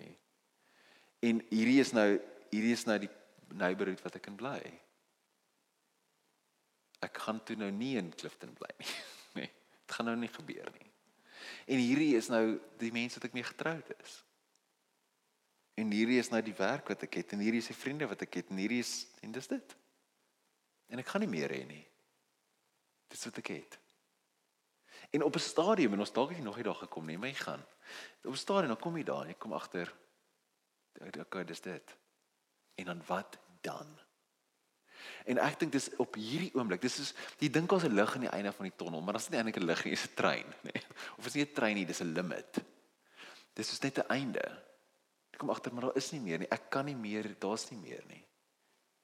Nee. 0.00 0.16
En 1.28 1.44
hierdie 1.50 1.80
is 1.84 1.92
nou 1.92 2.08
hierdie 2.48 2.72
is 2.72 2.86
nou 2.88 2.98
die 3.04 3.12
neighborhood 3.52 4.00
wat 4.04 4.16
ek 4.16 4.24
kan 4.30 4.36
bly. 4.38 4.60
Ek 7.04 7.20
gaan 7.24 7.44
toe 7.46 7.56
nou 7.58 7.70
nie 7.70 7.96
in 8.00 8.10
Clifton 8.16 8.56
bly 8.58 8.72
nie. 8.80 8.92
Nee, 9.38 9.50
dit 9.84 9.92
gaan 9.94 10.08
nou 10.08 10.16
nie 10.18 10.30
gebeur 10.32 10.70
nie. 10.72 10.87
En 11.68 11.82
hierdie 11.82 12.14
is 12.16 12.30
nou 12.32 12.58
die 12.80 12.92
mense 12.94 13.20
wat 13.20 13.28
ek 13.28 13.36
mee 13.36 13.46
getroud 13.46 13.90
is. 13.98 14.14
En 15.78 15.92
hierdie 15.94 16.18
is 16.18 16.30
nou 16.32 16.40
die 16.42 16.56
werk 16.58 16.88
wat 16.90 17.04
ek 17.06 17.20
het 17.20 17.34
en 17.36 17.44
hierdie 17.44 17.60
is 17.62 17.70
die 17.70 17.76
vriende 17.76 18.08
wat 18.10 18.24
ek 18.24 18.40
het 18.40 18.50
en 18.50 18.62
hierdie 18.62 18.80
is 18.82 18.94
en 19.22 19.34
dis 19.36 19.50
dit. 19.50 19.76
En 20.88 21.02
ek 21.02 21.12
gaan 21.12 21.22
nie 21.22 21.30
meer 21.30 21.52
hê 21.52 21.62
nie. 21.68 21.84
Dis 23.12 23.28
wat 23.28 23.38
ek 23.44 23.52
het. 23.52 23.78
En 25.14 25.22
op 25.22 25.36
'n 25.36 25.44
stadium 25.44 25.92
en 25.92 26.04
ons 26.04 26.12
dalk 26.12 26.32
het 26.32 26.38
jy 26.38 26.44
nog 26.44 26.56
nie 26.56 26.64
daar 26.64 26.82
gekom 26.82 27.06
nie, 27.06 27.18
maar 27.18 27.28
jy 27.28 27.40
gaan. 27.44 27.64
Op 28.24 28.32
'n 28.32 28.44
stadium 28.44 28.74
dan 28.74 28.80
kom 28.80 28.96
jy 28.96 29.04
daar 29.04 29.22
en 29.22 29.28
jy 29.28 29.38
kom 29.38 29.52
agter 29.52 29.94
okay, 31.20 31.44
dis 31.44 31.60
dit. 31.60 31.96
En 32.74 32.84
dan 32.84 33.02
wat 33.06 33.38
dan? 33.60 33.98
En 35.24 35.38
ek 35.38 35.58
dink 35.60 35.72
dis 35.72 35.90
op 35.96 36.14
hierdie 36.14 36.50
oomblik, 36.54 36.80
dis 36.80 36.98
is 36.98 37.14
jy 37.38 37.48
dink 37.48 37.72
ons 37.72 37.84
'n 37.84 37.94
lig 37.94 38.14
aan 38.14 38.26
die 38.26 38.32
einde 38.32 38.52
van 38.52 38.64
die 38.64 38.76
tonnel, 38.76 39.00
maar 39.00 39.14
daar's 39.14 39.28
nie 39.30 39.38
eintlik 39.38 39.60
'n 39.60 39.66
lig 39.66 39.84
nie, 39.84 39.90
dis 39.90 40.04
'n 40.04 40.14
trein, 40.14 40.46
nê. 40.64 40.72
Nee. 40.72 40.82
Of 41.18 41.26
is 41.26 41.34
nie 41.34 41.44
'n 41.44 41.52
trein 41.54 41.74
nie, 41.74 41.86
dis 41.86 42.00
'n 42.00 42.12
limit. 42.12 42.58
Dis 43.54 43.72
is 43.72 43.82
net 43.82 43.98
'n 43.98 44.08
einde. 44.08 44.44
Ek 45.32 45.38
kom 45.38 45.50
agter 45.50 45.72
maar 45.72 45.82
daar 45.82 45.96
is 45.96 46.10
nie 46.12 46.20
meer 46.20 46.38
nie. 46.38 46.50
Ek 46.50 46.70
kan 46.70 46.84
nie 46.84 46.96
meer, 46.96 47.34
daar's 47.38 47.70
nie 47.70 47.78
meer 47.78 48.02
nie. 48.08 48.24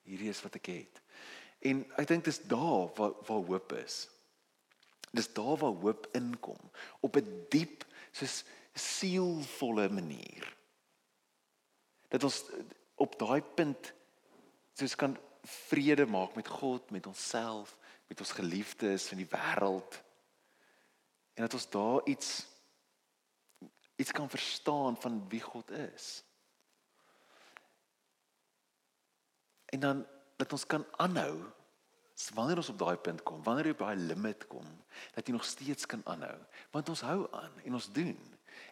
Hierdie 0.03 0.29
is 0.29 0.43
wat 0.43 0.57
ek 0.57 0.67
het. 0.67 1.01
En 1.65 1.85
ek 1.97 2.09
dink 2.09 2.25
dis 2.25 2.41
daar 2.43 2.91
waar 2.97 3.15
waar 3.27 3.45
hoop 3.47 3.73
is. 3.73 4.09
Dis 5.15 5.33
daar 5.33 5.57
waar 5.57 5.77
hoop 5.81 6.09
inkom 6.13 6.71
op 7.01 7.17
'n 7.17 7.47
diep 7.51 7.85
soos 8.13 8.45
sielvolle 8.75 9.89
manier. 9.89 10.57
Dat 12.09 12.25
ons 12.25 12.43
op 12.95 13.19
daai 13.19 13.43
punt 13.43 13.93
soos 14.75 14.95
kan 14.99 15.17
vrede 15.45 16.07
maak 16.07 16.35
met 16.35 16.49
God, 16.49 16.91
met 16.91 17.07
onsself, 17.07 17.77
met 18.07 18.21
ons 18.21 18.33
geliefdes 18.33 19.11
in 19.11 19.23
die 19.23 19.29
wêreld. 19.31 20.03
En 21.35 21.43
dat 21.43 21.55
ons 21.55 21.71
daar 21.71 22.01
iets 22.05 22.47
iets 23.97 24.11
kan 24.11 24.31
verstaan 24.31 24.97
van 24.97 25.29
wie 25.29 25.41
God 25.41 25.71
is. 25.71 26.25
En 29.65 29.81
dan 29.81 30.07
dat 30.37 30.53
ons 30.53 30.67
kan 30.67 30.87
aanhou 30.91 31.43
wanneer 32.35 32.57
ons 32.57 32.69
op 32.69 32.79
daai 32.79 32.97
punt 32.97 33.23
kom, 33.23 33.43
wanneer 33.43 33.65
jy 33.65 33.75
op 33.75 33.79
daai 33.79 33.97
limit 33.97 34.47
kom, 34.47 34.67
dat 35.15 35.27
jy 35.27 35.35
nog 35.35 35.45
steeds 35.45 35.87
kan 35.87 36.03
aanhou, 36.07 36.37
want 36.71 36.89
ons 36.89 37.03
hou 37.03 37.27
aan 37.35 37.57
en 37.65 37.75
ons 37.75 37.91
doen. 37.93 38.19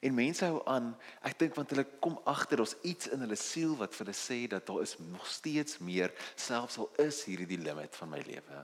En 0.00 0.14
mense 0.14 0.44
hou 0.44 0.60
aan, 0.66 0.92
ek 1.22 1.38
dink 1.38 1.54
want 1.54 1.70
hulle 1.70 1.86
kom 2.00 2.18
agter 2.24 2.60
ons 2.64 2.76
iets 2.82 3.08
in 3.14 3.24
hulle 3.24 3.38
siel 3.38 3.76
wat 3.80 3.94
vir 3.94 4.06
hulle 4.06 4.16
sê 4.18 4.38
dat 4.50 4.66
daar 4.66 4.82
is 4.82 4.96
nog 4.98 5.26
steeds 5.26 5.78
meer, 5.78 6.14
selfs 6.34 6.78
al 6.78 6.90
is 7.04 7.24
hierdie 7.28 7.50
die 7.54 7.62
limit 7.62 7.96
van 7.96 8.10
my 8.10 8.22
lewe. 8.26 8.62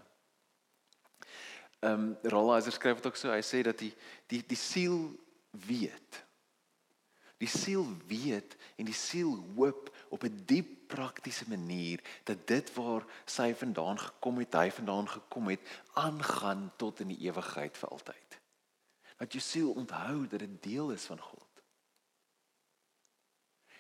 Ehm 1.81 1.93
um, 1.93 2.17
Rollizer 2.23 2.73
skryf 2.73 2.99
dit 2.99 3.07
ook 3.07 3.17
so, 3.17 3.31
hy 3.31 3.43
sê 3.47 3.63
dat 3.63 3.79
die 3.79 3.93
die 4.27 4.43
die 4.47 4.59
siel 4.59 5.13
weet. 5.67 6.25
Die 7.39 7.51
siel 7.51 7.87
weet 8.11 8.57
en 8.77 8.89
die 8.91 8.97
siel 8.99 9.37
hoop 9.55 9.93
op 10.11 10.25
'n 10.27 10.43
diep 10.47 10.89
praktiese 10.89 11.45
manier 11.49 12.01
dat 12.25 12.47
dit 12.47 12.75
waar 12.75 13.05
sy 13.25 13.55
vandaan 13.55 13.99
gekom 13.99 14.39
het, 14.39 14.55
hy 14.55 14.71
vandaan 14.71 15.09
gekom 15.09 15.49
het, 15.49 15.61
aangaan 15.93 16.73
tot 16.77 17.01
in 17.01 17.13
die 17.13 17.23
ewigheid 17.29 17.77
vir 17.77 17.89
altyd. 17.89 18.28
Dat 19.19 19.35
jou 19.35 19.43
siel 19.43 19.73
onthou 19.73 20.27
dat 20.27 20.39
dit 20.39 20.63
deel 20.63 20.93
is 20.95 21.05
van 21.11 21.21
God. 21.21 21.63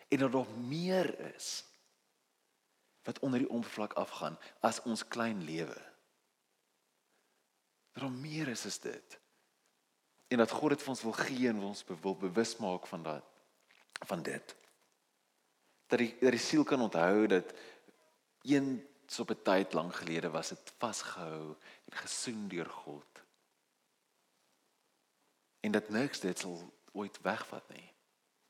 En 0.08 0.18
dat 0.18 0.32
daar 0.32 0.50
meer 0.50 1.34
is 1.34 1.64
wat 3.02 3.18
onder 3.18 3.38
die 3.38 3.48
oppervlak 3.48 3.92
afgaan 3.92 4.38
as 4.60 4.82
ons 4.82 5.06
klein 5.08 5.44
lewe. 5.44 5.78
Dat 7.92 8.02
daar 8.02 8.12
meer 8.12 8.48
is 8.48 8.66
as 8.66 8.80
dit. 8.82 9.18
En 10.28 10.38
dat 10.38 10.50
God 10.50 10.74
dit 10.74 10.82
vir 10.82 10.94
ons 10.94 11.02
wil 11.02 11.18
gee 11.22 11.48
en 11.48 11.62
ons 11.62 11.84
wil 12.02 12.16
bewus 12.16 12.56
maak 12.56 12.86
van 12.86 13.02
dat 13.02 13.24
van 14.06 14.22
dit 14.22 14.54
dat 15.88 15.98
die 15.98 16.12
dat 16.20 16.34
die 16.36 16.40
siel 16.40 16.64
kan 16.64 16.80
onthou 16.84 17.26
dat 17.26 17.52
eens 18.42 19.18
op 19.18 19.30
'n 19.30 19.42
tyd 19.42 19.72
lank 19.72 19.94
gelede 19.94 20.30
was 20.30 20.48
dit 20.48 20.72
vasgehou 20.78 21.56
en 21.84 21.96
gesoen 21.96 22.48
deur 22.48 22.70
God. 22.70 23.07
En 25.60 25.72
dat 25.72 25.88
niks 25.88 26.20
dit 26.20 26.38
sal 26.38 26.72
ooit 26.92 27.20
wegvat 27.20 27.68
nie. 27.68 27.92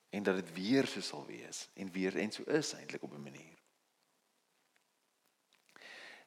En 0.08 0.22
dat 0.22 0.34
dit 0.34 0.52
weer 0.52 0.86
so 0.86 1.00
sal 1.00 1.26
wees 1.26 1.68
en 1.74 1.90
weer 1.92 2.16
en 2.16 2.32
so 2.32 2.42
is 2.42 2.72
eintlik 2.72 3.02
op 3.02 3.12
'n 3.12 3.22
manier. 3.22 3.58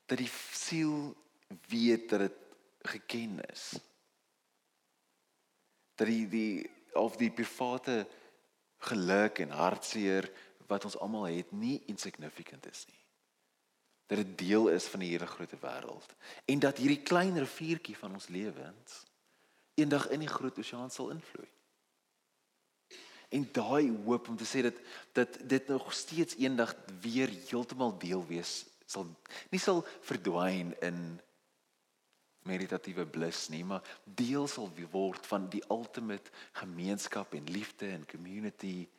Dat 0.05 0.17
die 0.17 0.31
siel 0.51 1.15
weet 1.67 2.09
dat 2.09 2.19
dit 2.19 2.37
geken 2.81 3.39
is. 3.49 3.79
Dat 5.95 6.07
die 6.07 6.27
die 6.27 6.69
of 6.93 7.15
die 7.15 7.31
private 7.31 8.07
geluk 8.77 9.39
en 9.39 9.49
hartseer 9.49 10.31
wat 10.67 10.85
ons 10.85 10.97
almal 10.97 11.23
het 11.23 11.51
nie 11.51 11.83
insignificant 11.85 12.65
is 12.69 12.85
nie. 12.85 13.05
Dat 14.05 14.17
dit 14.17 14.37
deel 14.37 14.69
is 14.69 14.85
van 14.85 14.99
die 14.99 15.09
hele 15.09 15.27
groot 15.27 15.59
wêreld 15.59 16.15
en 16.45 16.59
dat 16.59 16.77
hierdie 16.77 17.01
klein 17.01 17.37
riviertjie 17.37 17.97
van 17.97 18.13
ons 18.13 18.27
lewens 18.27 19.03
eendag 19.73 20.09
in 20.09 20.19
die 20.19 20.31
groot 20.31 20.57
oseaan 20.57 20.91
sal 20.91 21.09
invloei. 21.09 21.47
En 23.31 23.47
daai 23.55 23.91
hoop 24.05 24.27
om 24.27 24.37
te 24.37 24.47
sê 24.47 24.61
dat 24.65 24.79
dat 25.15 25.37
dit 25.49 25.67
nog 25.67 25.93
steeds 25.93 26.35
eendag 26.35 26.75
weer 27.01 27.31
heeltemal 27.47 27.97
deel 27.99 28.25
wees 28.27 28.65
sal 28.85 29.07
nie 29.49 29.59
sal 29.59 29.85
verdwyn 30.07 30.73
in 30.83 30.97
meditatiewe 32.43 33.05
bliss 33.05 33.49
nie, 33.53 33.61
maar 33.65 33.85
deel 34.03 34.47
sal 34.49 34.71
word 34.91 35.27
van 35.29 35.45
die 35.53 35.61
ultimate 35.69 36.31
gemeenskap 36.57 37.35
en 37.37 37.51
liefde 37.53 37.87
en 37.87 38.07
community 38.09 38.89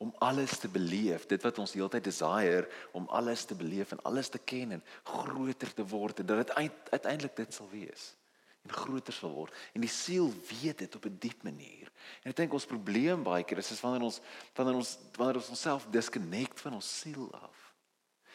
om 0.00 0.14
alles 0.18 0.58
te 0.58 0.68
beleef, 0.68 1.26
dit 1.28 1.42
wat 1.44 1.58
ons 1.60 1.72
heeltyd 1.76 2.04
desire 2.04 2.68
om 2.96 3.06
alles 3.08 3.44
te 3.44 3.54
beleef 3.54 3.92
en 3.92 4.00
alles 4.08 4.28
te 4.32 4.38
ken 4.38 4.72
en 4.72 4.84
groter 5.04 5.74
te 5.74 5.84
word 5.86 6.20
en 6.20 6.26
dat 6.26 6.46
dit 6.46 6.54
uiteindelik 6.90 7.36
dit 7.36 7.54
sal 7.54 7.68
wees 7.70 8.14
en 8.62 8.72
groter 8.72 9.12
sal 9.12 9.32
word. 9.32 9.54
En 9.74 9.80
die 9.80 9.90
siel 9.92 10.28
weet 10.50 10.78
dit 10.84 10.96
op 10.96 11.04
'n 11.06 11.16
diep 11.18 11.42
manier. 11.42 11.90
En 12.22 12.30
ek 12.30 12.36
dink 12.36 12.52
ons 12.52 12.66
probleem 12.66 13.22
baie 13.22 13.44
keer 13.44 13.58
is 13.58 13.70
is 13.70 13.80
wanneer 13.80 14.02
ons 14.02 14.20
wanneer 14.54 14.74
ons 14.74 14.98
wanneer 15.16 15.36
ons 15.36 15.48
onsself 15.48 15.86
disconnect 15.90 16.60
van 16.60 16.74
ons 16.74 16.98
siel 17.00 17.32
af. 17.32 17.74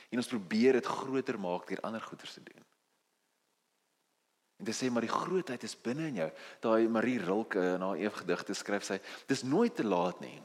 En 0.09 0.17
ons 0.17 0.27
probeer 0.27 0.73
dit 0.73 0.85
groter 0.85 1.39
maak 1.39 1.67
deur 1.67 1.81
ander 1.81 2.01
goeders 2.01 2.33
te 2.33 2.43
doen. 2.43 2.63
En 4.57 4.65
dit 4.65 4.75
sê 4.75 4.89
maar 4.89 5.01
die 5.01 5.11
grootheid 5.11 5.63
is 5.63 5.81
binne 5.81 6.07
in 6.07 6.15
jou. 6.15 6.31
Daai 6.59 6.87
Marie 6.87 7.19
Rilke 7.19 7.59
in 7.59 7.81
haar 7.81 7.97
ewige 7.97 8.23
gedigte 8.23 8.53
skryf 8.53 8.83
sy, 8.83 8.99
dis 9.27 9.43
nooit 9.43 9.75
te 9.75 9.83
laat 9.83 10.19
nie. 10.19 10.41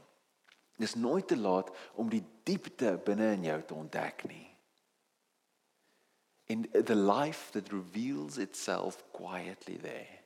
Dis 0.76 0.94
nooit 0.94 1.26
te 1.26 1.36
laat 1.36 1.70
om 1.94 2.08
die 2.08 2.24
diepte 2.44 2.98
binne 3.04 3.32
in 3.32 3.44
jou 3.44 3.62
te 3.62 3.74
ontdek 3.74 4.24
nie. 4.24 4.49
In 6.50 6.66
the 6.72 6.96
life 6.98 7.52
that 7.54 7.70
reveals 7.70 8.38
itself 8.42 9.04
quietly 9.14 9.78
there. 9.78 10.18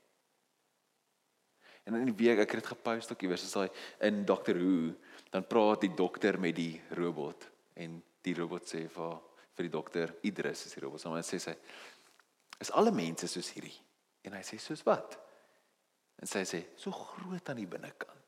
En 1.85 1.99
in 1.99 2.09
die 2.09 2.17
week 2.17 2.41
ek 2.41 2.55
het 2.55 2.63
dit 2.63 2.71
gepost 2.73 3.13
ook 3.13 3.27
iewers, 3.27 3.45
is 3.45 3.53
daai 3.53 3.69
in 4.09 4.23
Doctor 4.25 4.57
Who, 4.57 4.95
dan 5.35 5.45
praat 5.45 5.85
die 5.85 5.93
dokter 5.93 6.39
met 6.41 6.57
die 6.57 6.81
robot 6.97 7.51
En 7.75 7.99
die 8.25 8.35
robot 8.39 8.67
sê 8.69 8.87
vir 8.91 9.15
vir 9.55 9.69
die 9.69 9.71
dokter, 9.71 10.11
Idris 10.27 10.65
is 10.67 10.73
die 10.75 10.81
robot. 10.83 11.05
En 11.07 11.15
hy 11.15 11.23
sê 11.23 11.39
sy 11.43 11.53
is 12.63 12.73
alle 12.75 12.91
mense 12.95 13.29
soos 13.31 13.53
hierdie. 13.55 13.77
En 14.27 14.35
hy 14.35 14.43
sê 14.47 14.59
soos 14.59 14.83
wat? 14.87 15.15
En 16.19 16.31
sy 16.31 16.43
sê 16.49 16.61
so 16.81 16.91
groot 16.95 17.51
aan 17.51 17.61
die 17.61 17.69
binnekant. 17.71 18.24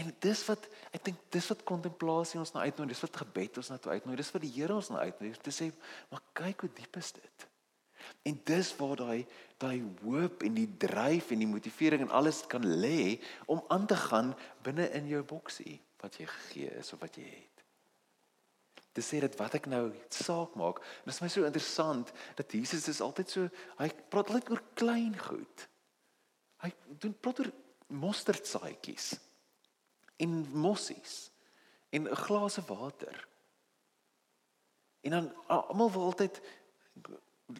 En 0.00 0.08
dis 0.24 0.42
wat 0.48 0.66
ek 0.96 1.04
dink 1.10 1.22
dis 1.34 1.50
wat 1.52 1.66
kontemplasie 1.68 2.40
ons 2.40 2.54
na 2.54 2.64
uitnooi, 2.64 2.88
dis 2.92 3.04
wat 3.04 3.20
gebed 3.22 3.60
ons 3.60 3.70
na 3.72 3.78
toe 3.82 3.92
uitnooi, 3.92 4.16
dis 4.20 4.32
wat 4.32 4.44
die 4.44 4.52
Here 4.54 4.76
ons 4.76 4.90
na 4.92 5.04
uitnooi 5.04 5.32
te 5.44 5.52
sê, 5.54 5.70
maar 6.12 6.22
kyk 6.40 6.64
hoe 6.64 6.72
diep 6.78 6.98
is 7.00 7.12
dit. 7.18 7.46
En 8.28 8.38
dis 8.48 8.70
waar 8.78 8.96
daai 8.96 9.20
daai 9.60 9.82
hoop 10.00 10.40
en 10.46 10.56
die 10.56 10.68
dryf 10.80 11.34
en 11.34 11.42
die 11.42 11.50
motivering 11.50 12.06
en 12.06 12.14
alles 12.16 12.40
kan 12.48 12.64
lê 12.64 13.20
om 13.44 13.60
aan 13.68 13.84
te 13.90 13.98
gaan 14.08 14.32
binne 14.64 14.86
in 14.96 15.10
jou 15.10 15.20
boksie 15.34 15.76
wat 16.00 16.16
jy 16.16 16.28
gegee 16.30 16.70
is 16.80 16.94
of 16.96 17.02
wat 17.04 17.18
jy 17.20 17.26
het. 17.28 17.64
Dit 18.96 19.04
sê 19.04 19.20
dit 19.22 19.36
wat 19.38 19.58
ek 19.60 19.68
nou 19.70 19.90
saak 20.16 20.56
maak. 20.58 20.80
Dit 21.04 21.12
is 21.12 21.20
my 21.20 21.28
so 21.28 21.44
interessant 21.44 22.08
dat 22.40 22.56
Jesus 22.56 22.88
is 22.88 23.02
altyd 23.04 23.36
so 23.36 23.50
hy 23.78 23.90
praat 24.08 24.32
altyd 24.32 24.54
oor 24.54 24.64
klein 24.80 25.12
goed. 25.28 25.66
Hy 26.64 26.72
doen 27.04 27.12
praat 27.20 27.44
oor 27.44 27.52
mosterdsaadjies 28.00 29.12
en 30.20 30.32
mossies 30.52 31.30
en 31.90 32.08
'n 32.08 32.16
glase 32.16 32.62
water. 32.66 33.28
En 35.00 35.10
dan 35.10 35.32
almal 35.46 35.90
wil 35.90 36.02
altyd 36.02 36.40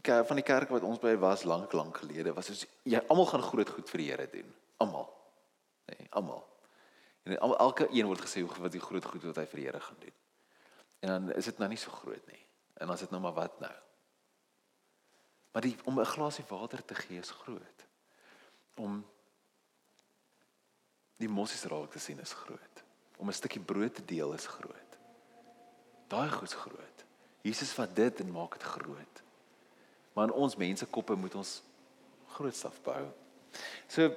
van 0.03 0.37
die 0.37 0.45
kerk 0.45 0.69
wat 0.69 0.83
ons 0.83 0.99
by 0.99 1.17
was 1.17 1.43
lank 1.43 1.73
lank 1.73 1.97
gelede 1.97 2.33
was 2.33 2.47
soos 2.47 2.67
jy 2.83 3.01
almal 3.09 3.27
gaan 3.27 3.43
groot 3.43 3.69
goed 3.69 3.91
vir 3.91 3.99
die 3.99 4.11
Here 4.11 4.29
doen. 4.31 4.55
Almal. 4.77 5.09
Nee, 5.87 6.07
almal. 6.11 6.47
En 7.23 7.39
elke 7.39 7.89
een 7.91 8.07
word 8.07 8.21
gesê 8.21 8.41
hoe 8.41 8.61
wat 8.61 8.73
die 8.73 8.81
groot 8.81 9.05
goed 9.05 9.23
wat 9.23 9.37
hy 9.37 9.47
vir 9.47 9.61
die 9.61 9.67
Here 9.67 9.81
gaan 9.81 10.01
doen. 10.01 10.17
En 11.01 11.09
dan 11.09 11.33
is 11.33 11.45
dit 11.45 11.59
nou 11.59 11.69
nie 11.69 11.79
so 11.79 11.91
groot 11.91 12.27
nie. 12.27 12.47
En 12.75 12.87
dan 12.87 12.95
is 12.95 13.01
dit 13.01 13.11
nou 13.11 13.23
maar 13.23 13.33
wat 13.33 13.61
nou? 13.61 13.75
Maar 15.53 15.63
die 15.63 15.77
om 15.85 16.01
'n 16.01 16.05
glasie 16.05 16.45
water 16.49 16.85
te 16.85 16.95
gee 16.95 17.19
is 17.19 17.31
groot. 17.31 17.87
Om 18.75 19.07
die 21.21 21.29
mossies 21.29 21.67
raak 21.69 21.93
te 21.93 22.01
sien 22.01 22.21
is 22.23 22.33
groot. 22.33 22.85
Om 23.21 23.29
'n 23.29 23.37
stukkie 23.37 23.61
brood 23.61 23.95
te 23.95 24.05
deel 24.05 24.33
is 24.33 24.47
groot. 24.47 24.99
Daai 26.09 26.29
goed's 26.29 26.55
groot. 26.55 27.05
Jesus 27.43 27.73
vat 27.73 27.97
dit 27.97 28.21
en 28.21 28.33
maak 28.33 28.53
dit 28.59 28.63
groot. 28.63 29.23
Maar 30.13 30.25
in 30.25 30.33
ons 30.33 30.57
mense 30.57 30.87
koppe 30.87 31.15
moet 31.15 31.35
ons 31.35 31.63
groot 32.27 32.55
staf 32.55 32.83
bou. 32.83 33.07
So 33.89 34.15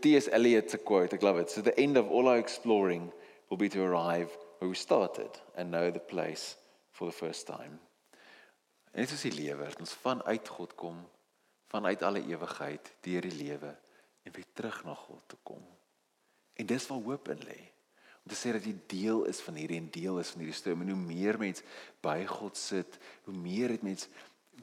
T.S. 0.00 0.26
Eliot 0.26 0.70
se 0.70 0.78
quote, 0.78 1.16
I 1.16 1.24
love 1.24 1.40
it. 1.40 1.50
So 1.50 1.62
the 1.62 1.74
end 1.74 1.96
of 1.96 2.10
all 2.10 2.28
our 2.28 2.38
exploring 2.38 3.12
will 3.48 3.56
be 3.56 3.68
to 3.68 3.82
arrive 3.82 4.30
where 4.58 4.68
we 4.68 4.74
started 4.74 5.40
and 5.56 5.70
know 5.70 5.90
the 5.90 6.00
place 6.00 6.56
for 6.90 7.06
the 7.10 7.16
first 7.16 7.46
time. 7.46 7.78
En 8.92 9.04
dit 9.04 9.10
is 9.10 9.22
die 9.22 9.32
lewe, 9.32 9.68
ons 9.78 9.92
vanuit 9.92 10.48
God 10.48 10.74
kom, 10.74 11.08
vanuit 11.66 12.02
alle 12.02 12.24
ewigheid 12.26 12.92
deur 13.00 13.20
die 13.20 13.44
lewe 13.44 13.76
en 14.22 14.32
weer 14.32 14.46
terug 14.52 14.84
na 14.84 14.94
God 14.94 15.22
toe 15.26 15.38
kom. 15.42 15.64
En 16.58 16.66
dis 16.66 16.86
waar 16.86 17.00
hoop 17.00 17.28
in 17.28 17.42
lê. 17.46 17.58
Om 18.22 18.32
te 18.32 18.36
sê 18.36 18.52
dat 18.52 18.64
jy 18.64 18.74
deel 18.86 19.24
is 19.30 19.40
van 19.40 19.54
hierdie 19.54 19.78
en 19.78 19.90
deel 19.94 20.18
is 20.18 20.32
van 20.34 20.42
hierdie 20.42 20.56
storie. 20.56 20.80
En 20.82 20.90
hoe 20.92 21.04
meer 21.04 21.38
mens 21.38 21.62
by 22.04 22.24
God 22.28 22.56
sit, 22.58 22.98
hoe 23.24 23.36
meer 23.36 23.72
het 23.76 23.82
mens 23.86 24.08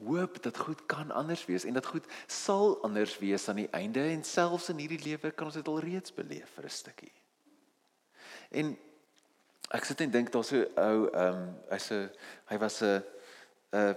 hoop 0.04 0.42
dat 0.42 0.58
goed 0.58 0.86
kan 0.86 1.10
anders 1.10 1.44
wees 1.48 1.64
en 1.64 1.74
dat 1.74 1.86
goed 1.86 2.04
sal 2.26 2.82
anders 2.84 3.18
wees 3.18 3.48
aan 3.48 3.62
die 3.62 3.70
einde 3.72 4.02
en 4.10 4.24
selfs 4.24 4.68
in 4.68 4.82
hierdie 4.82 5.00
lewe 5.00 5.30
kan 5.32 5.48
ons 5.48 5.56
dit 5.56 5.68
al 5.72 5.80
reeds 5.80 6.12
beleef 6.14 6.50
vir 6.54 6.64
'n 6.64 6.70
stukkie. 6.70 7.12
En 8.50 8.76
ek 9.70 9.84
sit 9.84 10.00
en 10.00 10.10
dink 10.10 10.32
daar's 10.32 10.48
so 10.48 10.56
'n 10.56 10.68
ou 10.76 11.08
ehm 11.08 11.32
um, 11.32 11.56
hy's 11.70 11.90
'n 11.90 12.10
hy 12.50 12.58
was 12.58 12.82
'n 12.82 13.02
'n 13.72 13.96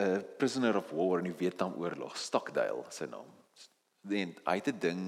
'n 0.00 0.24
prisoner 0.38 0.76
of 0.76 0.90
war 0.90 1.18
in 1.18 1.24
die 1.24 1.38
Vietnamoorlog, 1.38 2.16
Stockdale 2.16 2.84
sy 2.90 3.04
naam 3.04 3.37
then 4.08 4.36
hy 4.44 4.54
het 4.60 4.68
'n 4.68 4.78
ding 4.78 5.02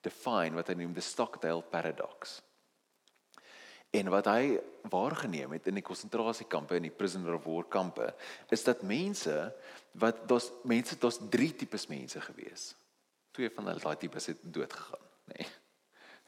define 0.00 0.54
wat 0.54 0.68
hy 0.68 0.74
noem 0.74 0.94
the 0.94 1.00
Stockdale 1.00 1.62
paradox. 1.62 2.40
En 3.92 4.08
wat 4.08 4.24
hy 4.26 4.60
waargeneem 4.88 5.52
het 5.52 5.66
in 5.66 5.74
die 5.74 5.84
konsentrasiekampe 5.84 6.74
en 6.74 6.86
die 6.86 6.94
prisoner 6.96 7.34
of 7.36 7.44
war 7.44 7.66
kampe 7.68 8.14
is 8.48 8.64
dat 8.64 8.82
mense 8.82 9.34
wat 10.00 10.22
daar's 10.28 10.50
mense 10.64 10.96
daar's 10.98 11.20
drie 11.30 11.52
tipes 11.54 11.86
mense 11.86 12.20
gewees. 12.20 12.74
Twee 13.30 13.50
van 13.50 13.66
hulle 13.66 13.80
daai 13.80 13.96
tipes 13.96 14.26
het 14.26 14.40
dood 14.42 14.72
gegaan, 14.72 15.04
nê. 15.24 15.36
Nee. 15.36 15.50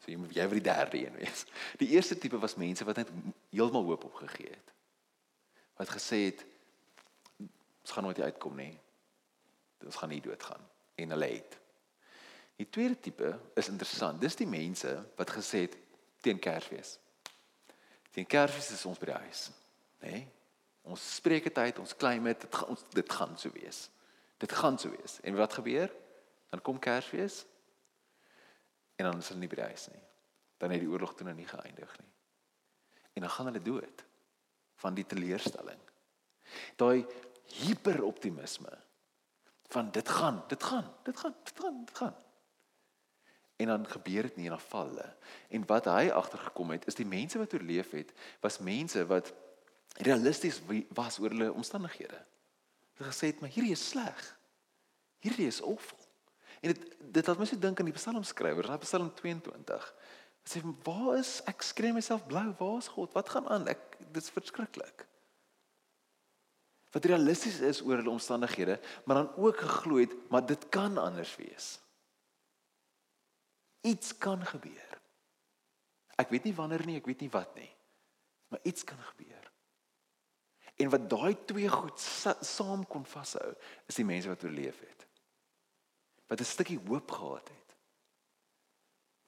So 0.03 0.11
jy 0.11 0.17
moet 0.21 0.35
jy 0.37 0.45
vir 0.45 0.59
die 0.59 0.67
derde 0.69 0.99
een 1.01 1.15
wees. 1.17 1.45
Die 1.81 1.89
eerste 1.95 2.17
tipe 2.21 2.37
was 2.37 2.57
mense 2.61 2.85
wat 2.85 3.01
net 3.01 3.09
heeltemal 3.49 3.87
hoop 3.89 4.03
opgegee 4.11 4.51
het. 4.51 4.73
Wat 5.79 5.89
gesê 5.89 6.27
het 6.27 6.45
ons 7.39 7.93
gaan 7.95 8.05
nooit 8.05 8.21
uitkom 8.21 8.55
nie. 8.59 8.73
Ons 9.85 9.97
gaan 10.01 10.13
nie 10.13 10.21
doodgaan 10.21 10.61
en 10.95 11.09
hulle 11.15 11.31
het 11.33 11.57
Die 12.55 12.69
tweede 12.69 12.99
tipe 12.99 13.33
is 13.55 13.67
interessant. 13.67 14.21
Dis 14.21 14.37
die 14.39 14.47
mense 14.47 14.91
wat 15.17 15.33
gesê 15.35 15.65
het 15.65 15.75
teen 16.23 16.39
Kersfees. 16.39 16.95
Teen 18.15 18.27
Kersfees 18.27 18.71
is 18.71 18.85
ons 18.87 18.99
by 19.01 19.11
die 19.11 19.19
huis, 19.25 19.49
nê? 20.03 20.11
Nee? 20.11 20.23
Ons 20.85 21.01
spreek 21.15 21.47
dit 21.49 21.79
ons 21.81 21.95
claim 21.97 22.27
dit, 22.29 22.43
ons 22.69 22.83
dit 22.93 23.13
gaan 23.17 23.33
so 23.41 23.49
wees. 23.55 23.87
Dit 24.37 24.51
gaan 24.53 24.77
so 24.77 24.91
wees. 24.93 25.17
En 25.25 25.35
wat 25.35 25.55
gebeur? 25.57 25.89
Dan 26.53 26.61
kom 26.61 26.79
Kersfees 26.79 27.41
en 28.95 29.09
dan 29.09 29.17
is 29.17 29.31
hulle 29.31 29.41
nie 29.41 29.49
by 29.49 29.57
die 29.59 29.69
huis 29.71 29.87
nie. 29.91 30.03
Dan 30.61 30.75
het 30.75 30.83
die 30.83 30.89
oorlog 30.89 31.15
toe 31.17 31.25
nog 31.27 31.35
nie 31.35 31.47
geëindig 31.49 31.95
nie. 31.99 32.11
En 33.17 33.25
dan 33.25 33.33
gaan 33.33 33.49
hulle 33.49 33.63
dood 33.65 34.05
van 34.83 34.95
die 34.95 35.07
teleurstelling. 35.09 35.81
Daai 36.77 37.01
hiperoptimisme 37.65 38.77
van 39.73 39.89
dit 39.91 40.09
gaan, 40.09 40.43
dit 40.47 40.63
gaan, 40.63 40.93
dit 41.03 41.17
gaan, 41.17 41.35
dit 41.43 41.59
gaan, 41.59 41.81
dit 41.85 41.97
gaan. 41.97 42.15
En 43.55 43.67
dan 43.71 43.87
gebeur 43.87 44.27
dit 44.27 44.35
nie 44.35 44.49
en 44.49 44.57
dan 44.57 44.67
val 44.67 44.87
hulle. 44.87 45.09
En 45.49 45.65
wat 45.65 45.85
hy 45.85 46.09
agtergekom 46.11 46.73
het, 46.75 46.87
is 46.87 46.97
die 46.97 47.07
mense 47.07 47.39
wat 47.39 47.53
oorleef 47.53 47.91
het, 47.95 48.11
was 48.43 48.59
mense 48.59 49.05
wat 49.07 49.33
realisties 50.03 50.59
was 50.93 51.19
oor 51.19 51.31
hulle 51.31 51.53
omstandighede. 51.53 52.19
Hulle 52.99 53.11
gesê 53.11 53.31
het, 53.31 53.39
maar 53.39 53.51
hierdie 53.51 53.75
is 53.75 53.89
sleg. 53.89 54.25
Hierdie 55.23 55.47
is 55.47 55.61
awful. 55.63 55.99
En 56.61 56.73
dit 56.73 56.83
dit 57.15 57.27
laat 57.27 57.39
my 57.39 57.47
so 57.47 57.59
dink 57.59 57.79
aan 57.79 57.87
die 57.87 57.95
psalmskrywer, 57.95 58.67
daai 58.67 58.83
Psalm 58.83 59.11
22. 59.15 59.89
Hy 60.45 60.49
sê, 60.51 60.61
"Waar 60.83 61.17
is 61.17 61.41
ek 61.47 61.61
skree 61.61 61.93
myself 61.93 62.25
blou? 62.27 62.53
Waar 62.59 62.77
is 62.77 62.87
God? 62.87 63.13
Wat 63.13 63.29
gaan 63.29 63.47
aan? 63.47 63.67
Ek 63.67 63.97
dit's 64.11 64.29
verskriklik." 64.29 65.05
Wat 66.91 67.05
realisties 67.05 67.59
is 67.59 67.81
oor 67.81 67.97
hulle 67.97 68.09
omstandighede, 68.09 68.79
maar 69.05 69.15
dan 69.15 69.35
ook 69.35 69.57
geglo 69.57 69.97
het, 69.97 70.13
maar 70.29 70.45
dit 70.45 70.69
kan 70.69 70.97
anders 70.97 71.35
wees. 71.35 71.79
Iets 73.85 74.15
kan 74.17 74.41
gebeur. 74.45 74.93
Ek 76.15 76.31
weet 76.31 76.47
nie 76.47 76.55
wanneer 76.57 76.85
nie, 76.87 76.97
ek 76.97 77.09
weet 77.09 77.25
nie 77.25 77.33
wat 77.33 77.53
nie. 77.59 77.69
Maar 78.49 78.63
iets 78.63 78.85
kan 78.87 78.99
gebeur. 79.11 79.51
En 80.75 80.89
wat 80.91 81.09
daai 81.09 81.35
twee 81.47 81.69
goed 81.71 81.99
sa 81.99 82.35
saam 82.43 82.83
kon 82.87 83.05
vashou, 83.07 83.53
is 83.87 83.99
die 83.99 84.07
mense 84.07 84.31
wat 84.31 84.43
oorleef 84.43 84.79
het. 84.79 85.05
Wat 86.27 86.39
'n 86.39 86.51
stukkie 86.55 86.79
hoop 86.87 87.11
gehad 87.11 87.47
het. 87.47 87.75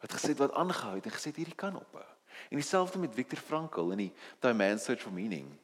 Wat 0.01 0.13
gesê 0.13 0.33
het 0.33 0.37
wat 0.37 0.53
aangehou 0.53 0.95
het 0.95 1.05
en 1.05 1.11
gesê 1.11 1.29
het 1.31 1.35
hierdie 1.41 1.55
kan 1.55 1.75
ophou. 1.75 2.05
En 2.49 2.57
dieselfde 2.59 2.99
met 2.99 3.13
Viktor 3.13 3.39
Frankl 3.39 3.91
in 3.91 3.97
die 3.97 4.13
The 4.39 4.53
Man's 4.53 4.83
Search 4.83 5.01
for 5.01 5.13
Meaning. 5.13 5.57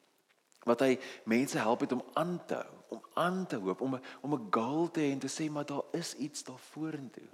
Wat 0.64 0.80
hy 0.80 1.00
mense 1.26 1.58
help 1.58 1.80
het 1.80 1.92
om 1.92 2.04
aan 2.14 2.46
te 2.46 2.56
hou, 2.56 2.74
om 2.88 3.02
aan 3.14 3.48
te 3.48 3.56
hoop, 3.56 3.82
om 3.82 4.00
om 4.22 4.34
'n 4.34 4.48
goal 4.50 4.92
te 4.92 5.00
hê 5.00 5.12
en 5.12 5.20
te 5.20 5.28
sê 5.28 5.52
maar 5.52 5.66
daar 5.66 5.84
is 5.92 6.16
iets 6.16 6.44
daar 6.44 6.60
vorentoe. 6.60 7.30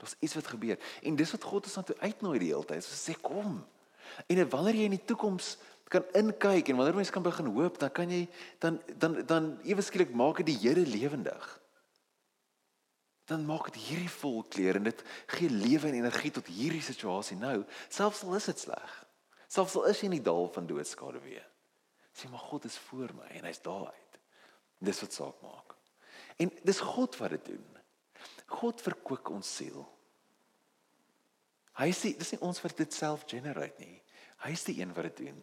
Daar's 0.00 0.16
iets 0.18 0.34
wat 0.34 0.46
gebeur. 0.46 0.78
En 1.02 1.16
dis 1.16 1.30
wat 1.30 1.44
God 1.44 1.68
ons 1.68 1.76
aan 1.76 1.84
toe 1.84 1.98
uitnooi 2.00 2.38
die 2.40 2.52
hele 2.54 2.64
tyd. 2.64 2.80
Hy 2.80 2.96
sê 2.96 3.16
kom. 3.20 3.60
En 4.26 4.42
wanneer 4.48 4.78
jy 4.78 4.88
in 4.88 4.96
die 4.96 5.06
toekoms 5.12 5.54
kan 5.90 6.06
inkyk 6.16 6.70
en 6.70 6.78
wanneer 6.78 6.96
mens 6.96 7.10
kan 7.10 7.22
begin 7.22 7.50
hoop, 7.52 7.78
dan 7.82 7.90
kan 7.92 8.10
jy 8.10 8.22
dan 8.62 8.78
dan 8.96 9.18
dan 9.26 9.50
ewe 9.66 9.82
skielik 9.82 10.14
maak 10.14 10.40
dit 10.40 10.52
die 10.52 10.60
Here 10.62 10.86
lewendig. 10.86 11.48
Dan 13.26 13.44
maak 13.46 13.68
dit 13.70 13.82
hierdie 13.82 14.10
vol 14.10 14.42
kleur 14.48 14.78
en 14.78 14.88
dit 14.88 15.02
gee 15.34 15.50
lewe 15.50 15.90
en 15.90 15.98
energie 15.98 16.32
tot 16.34 16.46
hierdie 16.50 16.82
situasie 16.82 17.36
nou, 17.38 17.64
selfs 17.88 18.22
al 18.26 18.38
is 18.38 18.48
dit 18.50 18.64
sleg. 18.64 18.94
Selfs 19.50 19.76
al 19.78 19.90
is 19.90 20.00
jy 20.00 20.08
in 20.10 20.16
die 20.18 20.26
dal 20.30 20.48
van 20.54 20.66
doodskade 20.66 21.20
weer. 21.26 21.46
Sê 22.14 22.30
maar 22.30 22.42
God 22.48 22.64
is 22.70 22.78
voor 22.88 23.12
my 23.18 23.28
en 23.38 23.50
hy's 23.50 23.62
daar 23.62 23.90
uit. 23.90 24.18
Dis 24.78 25.02
wat 25.04 25.14
saak 25.14 25.42
maak. 25.44 25.76
En 26.40 26.50
dis 26.64 26.80
God 26.80 27.18
wat 27.20 27.36
dit 27.36 27.52
doen. 27.52 27.79
God 28.50 28.82
verkoop 28.82 29.30
ons 29.32 29.56
siel. 29.60 29.84
Hy 31.80 31.90
sê 31.96 32.12
dis 32.18 32.34
nie 32.34 32.42
ons 32.44 32.60
wat 32.64 32.76
dit 32.76 32.94
self 32.94 33.24
generate 33.30 33.80
nie. 33.84 34.00
Hy 34.44 34.54
is 34.56 34.64
die 34.66 34.80
een 34.80 34.92
wat 34.96 35.10
dit 35.10 35.26
doen. 35.28 35.38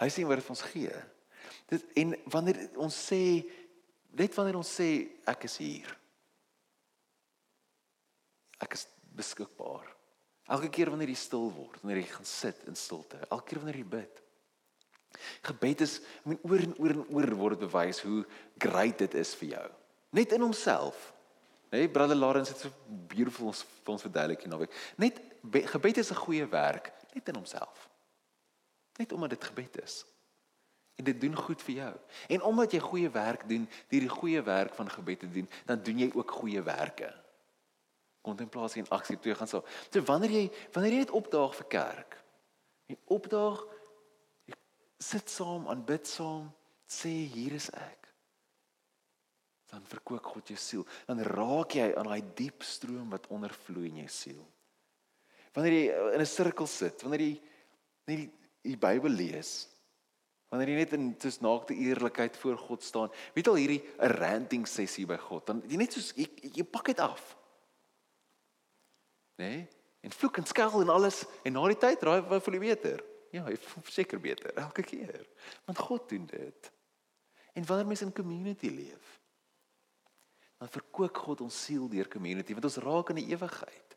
Hy 0.00 0.08
sê 0.10 0.24
wat 0.26 0.40
dit 0.40 0.52
ons 0.54 0.64
gee. 0.72 0.94
Dit 1.70 1.84
en 2.02 2.14
wanneer 2.32 2.64
ons 2.80 2.96
sê 3.10 3.42
net 4.18 4.34
wanneer 4.36 4.58
ons 4.58 4.72
sê 4.78 4.88
ek 5.28 5.46
is 5.48 5.56
hier. 5.62 5.92
Ek 8.62 8.76
is 8.78 8.86
beskikbaar. 9.16 9.86
Elke 10.52 10.68
keer 10.72 10.90
wanneer 10.92 11.12
jy 11.12 11.20
stil 11.20 11.48
word, 11.54 11.78
wanneer 11.82 12.02
jy 12.02 12.10
gaan 12.10 12.28
sit 12.28 12.66
in 12.68 12.76
stilte, 12.78 13.20
elke 13.28 13.46
keer 13.50 13.62
wanneer 13.62 13.78
jy 13.80 13.88
bid. 13.94 14.20
Gebed 15.46 15.84
is, 15.84 15.98
I 16.24 16.32
mean 16.32 16.40
oor 16.48 16.64
en 16.64 16.74
oor 16.80 16.94
en 16.96 17.04
oor 17.12 17.34
word 17.38 17.62
bewys 17.62 18.00
hoe 18.04 18.22
great 18.60 18.98
dit 19.04 19.14
is 19.20 19.34
vir 19.38 19.54
jou. 19.54 19.66
Net 20.18 20.32
in 20.36 20.44
homself. 20.44 21.11
Nee, 21.72 21.88
brother 21.88 22.16
Lawrence 22.16 22.52
het 22.52 22.60
so 22.60 22.68
beautiful 23.08 23.46
ons 23.48 23.62
vir 23.64 23.92
ons 23.94 24.02
verduidelik 24.04 24.42
nou. 24.44 24.66
Net 25.00 25.20
gebed 25.72 26.00
is 26.02 26.10
'n 26.12 26.20
goeie 26.20 26.46
werk 26.46 26.92
net 27.14 27.28
in 27.28 27.34
homself. 27.34 27.88
Net 28.98 29.12
omdat 29.12 29.30
dit 29.30 29.44
gebed 29.44 29.82
is. 29.82 30.04
En 30.96 31.04
dit 31.04 31.20
doen 31.20 31.36
goed 31.36 31.62
vir 31.62 31.74
jou. 31.74 31.94
En 32.28 32.42
omdat 32.42 32.72
jy 32.72 32.78
goeie 32.78 33.10
werk 33.10 33.48
doen, 33.48 33.68
deur 33.88 34.00
die 34.00 34.08
goeie 34.08 34.42
werk 34.42 34.74
van 34.74 34.90
gebed 34.90 35.18
te 35.18 35.30
doen, 35.30 35.48
dan 35.64 35.82
doen 35.82 35.98
jy 35.98 36.10
ook 36.14 36.30
goeie 36.30 36.62
werke. 36.62 37.22
Kontemplasie 38.20 38.82
en 38.82 38.88
aksie 38.88 39.18
twee 39.18 39.34
gaan 39.34 39.48
so. 39.48 39.64
So 39.90 40.02
wanneer 40.02 40.30
jy 40.30 40.52
wanneer 40.72 40.92
jy 40.92 40.98
net 40.98 41.10
opdaag 41.10 41.54
vir 41.54 41.66
kerk, 41.66 42.22
jy 42.86 42.98
opdaag 43.04 43.64
jy 44.44 44.54
sit 44.98 45.30
saam, 45.30 45.68
aanbid 45.68 46.06
saam, 46.06 46.52
sê 46.86 47.08
hier 47.08 47.52
is 47.52 47.70
ek 47.70 48.01
dan 49.72 49.84
verkoop 49.88 50.26
God 50.34 50.52
jou 50.52 50.58
siel. 50.60 50.86
Dan 51.08 51.22
raak 51.24 51.78
jy 51.78 51.88
aan 51.96 52.10
daai 52.10 52.22
diep 52.36 52.64
stroom 52.66 53.12
wat 53.14 53.30
ondervloei 53.32 53.88
in 53.88 54.02
jou 54.02 54.10
siel. 54.12 54.42
Wanneer 55.56 55.76
jy 55.76 55.84
in 56.16 56.20
'n 56.20 56.26
sirkel 56.26 56.66
sit, 56.66 57.02
wanneer 57.02 57.20
jy 57.20 57.40
net 58.06 58.18
die, 58.18 58.30
die 58.62 58.76
Bybel 58.76 59.10
lees, 59.10 59.68
wanneer 60.50 60.68
jy 60.68 60.76
net 60.76 60.92
in 60.92 61.14
soos 61.18 61.40
naakte 61.40 61.74
eerlikheid 61.74 62.36
voor 62.36 62.58
God 62.58 62.82
staan, 62.82 63.10
weet 63.34 63.48
al 63.48 63.60
hierdie 63.60 63.82
'n 63.98 64.12
ranting 64.20 64.66
sessie 64.66 65.06
by 65.06 65.16
God, 65.16 65.46
dan 65.46 65.62
jy 65.66 65.76
net 65.76 65.92
soos 65.92 66.12
jy, 66.16 66.28
jy 66.52 66.64
pak 66.64 66.86
dit 66.86 67.00
af. 67.00 67.36
Né? 69.38 69.48
Nee? 69.48 69.68
En 70.02 70.10
vloek 70.10 70.36
en 70.36 70.46
skel 70.46 70.80
en 70.82 70.88
alles 70.88 71.24
en 71.44 71.52
na 71.52 71.66
die 71.66 71.78
tyd 71.78 72.02
raai 72.02 72.20
wat 72.20 72.42
voel 72.42 72.54
jy 72.54 72.60
beter? 72.60 73.04
Ja, 73.30 73.48
jy 73.48 73.56
voel 73.56 73.84
seker 73.88 74.20
beter 74.20 74.52
elke 74.54 74.82
keer. 74.82 75.26
Want 75.64 75.78
God 75.78 76.08
doen 76.08 76.26
dit. 76.26 76.72
En 77.54 77.64
wanneer 77.64 77.86
mens 77.86 78.02
in 78.02 78.12
community 78.12 78.68
leef, 78.68 79.21
dan 80.62 80.70
verkoop 80.70 81.16
God 81.24 81.40
ons 81.42 81.56
siel 81.64 81.88
deur 81.90 82.06
community 82.06 82.54
want 82.54 82.68
ons 82.68 82.78
raak 82.84 83.10
in 83.10 83.18
die 83.18 83.32
ewigheid. 83.34 83.96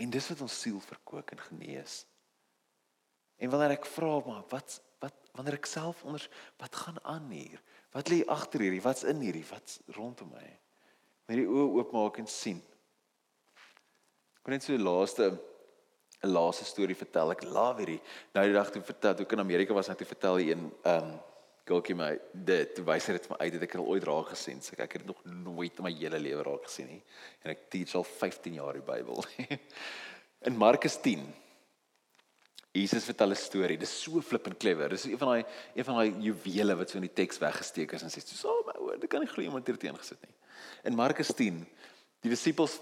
En 0.00 0.10
dis 0.10 0.28
wat 0.32 0.40
ons 0.46 0.54
siel 0.56 0.78
verkoop 0.80 1.34
en 1.34 1.42
genees. 1.50 1.98
En 3.36 3.52
wanneer 3.52 3.74
ek 3.76 3.88
vra 3.92 4.16
maar 4.24 4.46
wat 4.48 4.80
wat 5.04 5.18
wanneer 5.36 5.58
ek 5.58 5.68
self 5.68 6.00
onder 6.08 6.22
wat 6.62 6.78
gaan 6.80 6.96
aan 7.02 7.26
hier? 7.28 7.60
Wat 7.92 8.08
lê 8.08 8.22
agter 8.32 8.64
hierdie? 8.64 8.80
Wat's 8.80 9.04
in 9.04 9.20
hierdie? 9.20 9.44
Wat's 9.50 9.82
rondom 9.98 10.30
my? 10.32 10.46
Met 11.28 11.42
die 11.42 11.44
oë 11.44 11.66
oopmaak 11.76 12.22
en 12.22 12.30
sien. 12.30 12.62
Ek 14.38 14.46
kon 14.46 14.56
net 14.56 14.64
so 14.64 14.72
die 14.72 14.80
laaste 14.80 15.28
'n 16.24 16.32
laaste 16.32 16.64
storie 16.64 16.96
vertel. 16.96 17.34
Ek 17.36 17.44
love 17.44 17.84
hierdie. 17.84 18.00
Nou 18.32 18.46
die 18.48 18.56
dag 18.56 18.72
toe 18.72 18.80
vertel, 18.80 19.14
toe 19.14 19.26
ek 19.26 19.36
in 19.36 19.44
Amerika 19.44 19.76
was, 19.76 19.92
het 19.92 20.00
ek 20.00 20.08
vertel 20.16 20.40
hier 20.40 20.56
een 20.56 20.72
ehm 20.88 21.12
um, 21.12 21.20
Goukie 21.64 21.94
my 21.96 22.10
dit 22.32 22.80
wys 22.84 23.06
dit 23.08 23.26
vir 23.26 23.32
my 23.32 23.38
uit 23.40 23.54
dat 23.54 23.62
ek 23.64 23.76
al 23.80 23.86
ooit 23.94 24.04
raak 24.04 24.34
gesien. 24.34 24.60
So 24.60 24.76
ek 24.76 24.98
het 24.98 25.06
dit 25.06 25.08
nog 25.08 25.22
nooit 25.24 25.78
in 25.80 25.86
my 25.86 25.92
hele 25.96 26.20
lewe 26.20 26.42
raak 26.44 26.66
gesien 26.68 26.90
nie. 26.92 27.00
En 27.42 27.54
ek 27.54 27.70
teach 27.72 27.94
al 27.96 28.04
15 28.04 28.58
jaar 28.60 28.76
die 28.76 28.84
Bybel. 28.84 29.24
in 30.48 30.60
Markus 30.60 30.98
10 31.00 31.24
Jesus 32.74 33.04
vertel 33.06 33.30
'n 33.30 33.38
storie. 33.38 33.78
Dis 33.78 34.02
so 34.02 34.20
flippend 34.20 34.58
clever. 34.58 34.88
Dis 34.88 35.04
een 35.04 35.18
van 35.18 35.28
daai 35.28 35.44
een 35.74 35.84
van 35.84 35.94
daai 35.94 36.10
juwele 36.26 36.74
wat 36.76 36.90
so 36.90 36.98
in 36.98 37.06
die 37.06 37.16
teks 37.22 37.38
weggesteek 37.38 37.92
is 37.92 38.02
en 38.02 38.10
sê 38.10 38.20
so, 38.20 38.48
"O 38.48 38.64
my 38.66 38.74
oor, 38.78 38.98
dit 38.98 39.10
kan 39.10 39.20
nie 39.20 39.28
glo 39.28 39.42
iemand 39.42 39.66
hier 39.66 39.78
teen 39.78 39.96
gesit 39.96 40.20
nie." 40.22 40.34
In 40.84 40.94
Markus 40.94 41.28
10, 41.28 41.66
die 42.20 42.30
disippels 42.30 42.80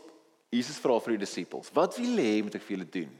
Jesus 0.48 0.78
vra 0.78 0.98
vir 1.00 1.12
die 1.18 1.24
disippels, 1.26 1.70
"Wat 1.72 1.96
wil 1.96 2.16
hê 2.16 2.42
moet 2.42 2.54
ek 2.54 2.62
vir 2.62 2.76
julle 2.76 2.90
doen?" 2.90 3.18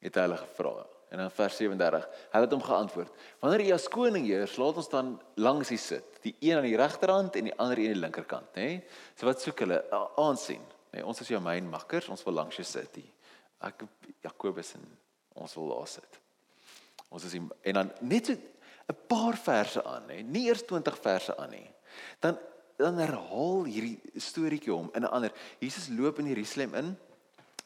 Het 0.00 0.14
hulle 0.14 0.36
gevra. 0.36 0.86
En 1.08 1.18
dan 1.22 1.30
vers 1.30 1.56
37. 1.56 2.08
Hy 2.32 2.40
het 2.40 2.52
hom 2.52 2.62
geantwoord: 2.62 3.12
"Wanneer 3.40 3.64
jy 3.66 3.72
as 3.74 3.88
koning 3.88 4.26
heers, 4.26 4.56
laat 4.56 4.76
ons 4.76 4.88
dan 4.88 5.14
langs 5.34 5.68
hier 5.68 5.78
sit, 5.78 6.18
die 6.22 6.34
een 6.40 6.56
aan 6.56 6.68
die 6.68 6.76
regterkant 6.76 7.36
en 7.36 7.48
die 7.48 7.54
ander 7.56 7.78
een 7.78 7.86
aan 7.86 7.92
die 7.92 8.02
linkerkant, 8.02 8.54
hè? 8.54 8.80
So 9.14 9.26
wat 9.26 9.40
soek 9.40 9.64
hulle? 9.64 9.80
Aansien. 10.16 10.62
Nee, 10.92 11.04
ons 11.04 11.20
is 11.20 11.28
jou 11.28 11.40
myn 11.40 11.68
makkers, 11.68 12.08
ons 12.08 12.24
wil 12.24 12.34
langs 12.34 12.56
jou 12.56 12.66
sit 12.66 13.00
hier. 13.00 13.10
Ek 13.60 13.82
Jakobus 14.22 14.74
en 14.74 14.84
ons 15.34 15.54
wil 15.54 15.68
daar 15.68 15.88
sit. 15.88 16.20
Ons 17.08 17.24
is 17.24 17.32
die, 17.32 17.42
en 17.62 17.74
dan 17.74 17.92
net 18.00 18.26
so 18.26 18.32
'n 18.88 18.96
paar 19.06 19.36
verse 19.36 19.84
aan, 19.84 20.08
hè? 20.08 20.22
Nie 20.22 20.48
eers 20.48 20.62
20 20.62 20.98
verse 20.98 21.36
aan 21.36 21.50
nie. 21.50 21.70
Dan 22.20 22.38
dan 22.78 22.98
herhaal 23.02 23.64
hierdie 23.66 23.98
storieetjie 24.22 24.72
hom 24.72 24.90
in 24.94 25.02
'n 25.02 25.10
ander. 25.10 25.32
Jesus 25.58 25.88
loop 25.88 26.18
in 26.18 26.26
Jerusalem 26.26 26.74
in 26.74 26.96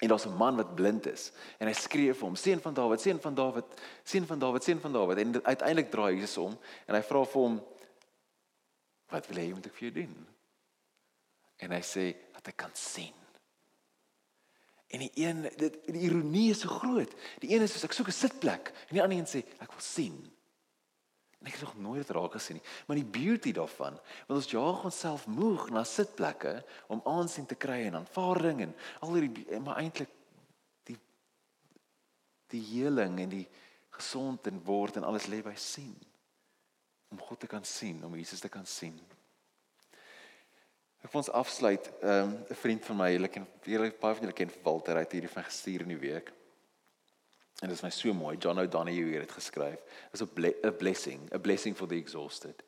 En 0.03 0.09
daar's 0.09 0.27
'n 0.27 0.37
man 0.37 0.57
wat 0.57 0.75
blind 0.75 1.07
is 1.07 1.31
en 1.59 1.67
hy 1.67 1.73
skree 1.73 2.15
vir 2.15 2.27
hom: 2.27 2.37
"Seun 2.37 2.61
van 2.61 2.75
Dawid, 2.75 3.01
seun 3.01 3.21
van 3.21 3.35
Dawid, 3.35 3.65
seun 4.05 4.27
van 4.27 4.38
Dawid, 4.38 4.65
seun 4.65 4.81
van 4.81 4.93
Dawid." 4.93 5.19
En 5.19 5.45
uiteindelik 5.45 5.91
draai 5.91 6.15
Jesus 6.15 6.38
om 6.38 6.59
en 6.87 6.95
hy 6.95 7.03
vra 7.03 7.25
vir 7.25 7.41
hom: 7.41 7.62
"Wat 9.09 9.27
wil 9.27 9.38
jy 9.38 9.53
moet 9.53 9.67
ek 9.67 9.75
vir 9.75 9.91
jou 9.91 9.93
doen?" 9.93 10.27
En 11.57 11.71
hy 11.71 11.81
sê: 11.81 12.17
"Dat 12.33 12.47
ek 12.47 12.57
kan 12.57 12.71
sien." 12.73 13.15
En 14.88 14.99
die 14.99 15.11
een 15.15 15.43
dit 15.57 15.79
die 15.87 16.03
ironie 16.03 16.51
is 16.51 16.61
so 16.61 16.69
groot. 16.69 17.15
Die 17.38 17.55
een 17.55 17.62
is 17.62 17.73
soos 17.73 17.85
ek 17.85 17.93
soek 17.93 18.09
'n 18.09 18.12
sitplek 18.12 18.73
en 18.88 18.95
die 18.95 19.03
ander 19.03 19.19
een 19.19 19.31
sê 19.31 19.47
ek 19.61 19.71
wil 19.71 19.81
sien. 19.81 20.33
En 21.43 21.49
ek 21.51 21.57
het 21.59 21.65
nog 21.67 21.79
nooit 21.83 22.11
raak 22.15 22.37
gesien 22.37 22.61
nie. 22.61 22.67
Maar 22.87 23.01
die 23.01 23.09
beauty 23.19 23.51
daarvan, 23.53 23.97
want 24.29 24.39
ons 24.39 24.51
jaag 24.51 24.85
onsself 24.87 25.27
moeg 25.27 25.71
na 25.75 25.83
sitplekke 25.85 26.61
om 26.87 27.03
aansien 27.05 27.49
te 27.51 27.59
kry 27.59 27.81
en 27.89 27.99
aanvaarding 27.99 28.61
en 28.69 28.75
al 29.03 29.17
hierdie 29.17 29.59
maar 29.59 29.81
eintlik 29.83 30.13
die 30.87 30.99
die 32.55 32.63
heling 32.69 33.19
en 33.25 33.33
die 33.35 33.47
gesond 33.99 34.47
en 34.47 34.63
word 34.65 35.01
en 35.01 35.09
alles 35.09 35.27
lê 35.27 35.41
by 35.43 35.57
sien. 35.59 35.97
Om 37.11 37.19
God 37.27 37.43
te 37.43 37.51
kan 37.51 37.67
sien, 37.67 37.99
om 38.07 38.15
Jesus 38.17 38.41
te 38.41 38.49
kan 38.49 38.67
sien. 38.67 38.95
Ek 41.03 41.11
wil 41.11 41.25
ons 41.25 41.33
afsluit. 41.35 41.91
Ehm, 42.01 42.31
'n 42.31 42.47
um, 42.55 42.57
vriend 42.63 42.85
van 42.87 42.97
my, 42.97 43.11
julle 43.13 43.29
ken 43.29 43.49
julle 43.67 43.91
baie 43.91 44.15
van 44.15 44.23
julle 44.29 44.39
ken 44.39 44.55
Walter 44.63 44.97
uit 44.97 45.13
hierdie 45.13 45.35
van 45.35 45.45
gestuur 45.45 45.83
in 45.83 45.89
die 45.97 46.05
week. 46.07 46.33
En 47.62 47.68
dit 47.68 47.77
is 47.77 47.83
my 47.83 47.90
so 47.94 48.14
mooi. 48.14 48.37
John 48.37 48.59
O'Donoghue 48.59 49.12
het 49.12 49.29
dit 49.29 49.33
geskryf. 49.33 49.79
Is 50.12 50.22
'n 50.22 50.31
ble 50.35 50.72
blessing, 50.79 51.33
a 51.33 51.38
blessing 51.38 51.77
for 51.77 51.87
the 51.87 51.96
exhausted. 51.96 52.62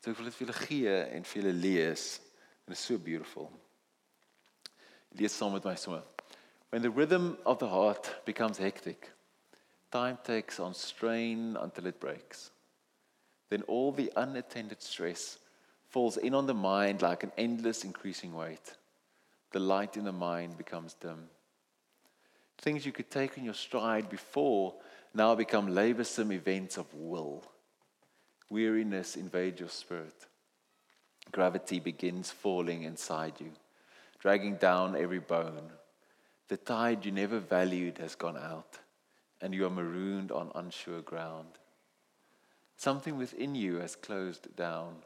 So 0.00 0.10
ek 0.10 0.16
wil 0.16 0.24
dit 0.26 0.34
vir 0.34 0.46
julle 0.46 0.66
gee 0.66 0.96
en 1.16 1.24
vir 1.24 1.42
julle 1.42 1.54
lees. 1.54 2.20
And 2.66 2.76
it's 2.76 2.84
so 2.84 2.98
beautiful. 2.98 3.50
Lees 5.16 5.32
saam 5.32 5.52
met 5.52 5.64
my 5.64 5.74
sommer. 5.74 6.02
When 6.70 6.82
the 6.82 6.90
rhythm 6.90 7.38
of 7.44 7.58
the 7.58 7.68
heart 7.68 8.24
becomes 8.24 8.58
hectic, 8.58 9.10
time 9.90 10.18
takes 10.22 10.60
on 10.60 10.74
strain 10.74 11.56
until 11.56 11.86
it 11.86 11.98
breaks. 11.98 12.50
Then 13.48 13.62
all 13.62 13.92
the 13.92 14.12
unattended 14.14 14.82
stress 14.82 15.38
falls 15.88 16.18
in 16.18 16.34
on 16.34 16.46
the 16.46 16.54
mind 16.54 17.00
like 17.00 17.22
an 17.22 17.32
endless 17.38 17.84
increasing 17.84 18.34
weight. 18.34 18.76
The 19.52 19.60
light 19.60 19.96
in 19.96 20.04
the 20.04 20.12
mind 20.12 20.58
becomes 20.58 20.94
dim. 20.94 21.30
Things 22.58 22.84
you 22.84 22.92
could 22.92 23.10
take 23.10 23.38
in 23.38 23.44
your 23.44 23.54
stride 23.54 24.08
before 24.08 24.74
now 25.14 25.34
become 25.34 25.68
laborsome 25.68 26.32
events 26.32 26.76
of 26.76 26.92
will. 26.92 27.44
Weariness 28.50 29.16
invades 29.16 29.60
your 29.60 29.68
spirit. 29.68 30.26
Gravity 31.30 31.78
begins 31.78 32.30
falling 32.30 32.82
inside 32.82 33.34
you, 33.40 33.52
dragging 34.18 34.56
down 34.56 34.96
every 34.96 35.18
bone. 35.18 35.70
The 36.48 36.56
tide 36.56 37.04
you 37.04 37.12
never 37.12 37.38
valued 37.38 37.98
has 37.98 38.14
gone 38.14 38.38
out, 38.38 38.78
and 39.40 39.54
you 39.54 39.66
are 39.66 39.70
marooned 39.70 40.32
on 40.32 40.50
unsure 40.54 41.02
ground. 41.02 41.58
Something 42.76 43.18
within 43.18 43.54
you 43.54 43.76
has 43.76 43.94
closed 43.94 44.56
down, 44.56 44.96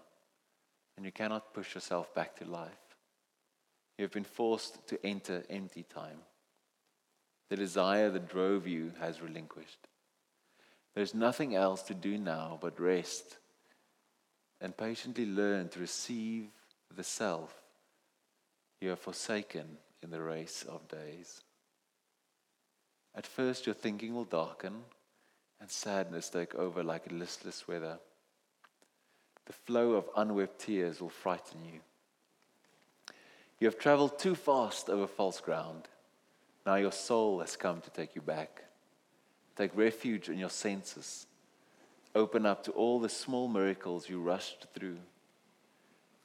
and 0.96 1.04
you 1.04 1.12
cannot 1.12 1.52
push 1.52 1.74
yourself 1.74 2.14
back 2.14 2.36
to 2.36 2.44
life. 2.44 2.70
You 3.98 4.04
have 4.04 4.12
been 4.12 4.24
forced 4.24 4.86
to 4.88 5.04
enter 5.04 5.42
empty 5.50 5.82
time. 5.82 6.18
The 7.52 7.56
desire 7.56 8.08
that 8.08 8.30
drove 8.30 8.66
you 8.66 8.92
has 8.98 9.20
relinquished. 9.20 9.86
There's 10.94 11.12
nothing 11.12 11.54
else 11.54 11.82
to 11.82 11.92
do 11.92 12.16
now 12.16 12.58
but 12.62 12.80
rest 12.80 13.36
and 14.62 14.74
patiently 14.74 15.26
learn 15.26 15.68
to 15.68 15.78
receive 15.78 16.46
the 16.96 17.04
self 17.04 17.54
you 18.80 18.88
have 18.88 19.00
forsaken 19.00 19.76
in 20.02 20.08
the 20.08 20.22
race 20.22 20.64
of 20.66 20.88
days. 20.88 21.42
At 23.14 23.26
first, 23.26 23.66
your 23.66 23.74
thinking 23.74 24.14
will 24.14 24.24
darken 24.24 24.84
and 25.60 25.70
sadness 25.70 26.30
take 26.30 26.54
over 26.54 26.82
like 26.82 27.10
a 27.10 27.14
listless 27.14 27.68
weather. 27.68 27.98
The 29.44 29.52
flow 29.52 29.92
of 29.92 30.08
unwept 30.16 30.58
tears 30.58 31.02
will 31.02 31.10
frighten 31.10 31.66
you. 31.66 31.80
You 33.60 33.66
have 33.66 33.78
traveled 33.78 34.18
too 34.18 34.36
fast 34.36 34.88
over 34.88 35.06
false 35.06 35.42
ground. 35.42 35.88
Now 36.64 36.76
your 36.76 36.92
soul 36.92 37.40
has 37.40 37.56
come 37.56 37.80
to 37.80 37.90
take 37.90 38.14
you 38.14 38.22
back. 38.22 38.62
Take 39.56 39.76
refuge 39.76 40.28
in 40.28 40.38
your 40.38 40.50
senses. 40.50 41.26
Open 42.14 42.46
up 42.46 42.62
to 42.64 42.72
all 42.72 43.00
the 43.00 43.08
small 43.08 43.48
miracles 43.48 44.08
you 44.08 44.20
rushed 44.20 44.66
through. 44.74 44.98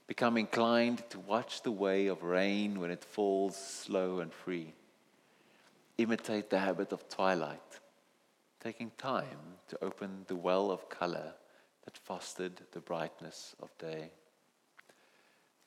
Become 0.08 0.38
inclined 0.38 1.04
to 1.10 1.20
watch 1.20 1.62
the 1.64 1.72
way 1.72 2.08
of 2.08 2.24
rain 2.24 2.80
when 2.80 2.92
it 2.92 3.04
falls 3.04 3.58
slow 3.58 4.20
and 4.20 4.34
free. 4.34 4.74
imitate 5.98 6.50
the 6.50 6.60
habit 6.60 6.92
of 6.92 7.10
twilight, 7.10 7.80
taking 8.60 8.92
time 8.98 9.58
to 9.68 9.84
open 9.84 10.26
the 10.28 10.36
well 10.36 10.72
of 10.72 10.90
color 10.90 11.34
that 11.86 11.98
fostered 11.98 12.62
the 12.72 12.80
brightness 12.80 13.56
of 13.62 13.76
day. 13.78 14.12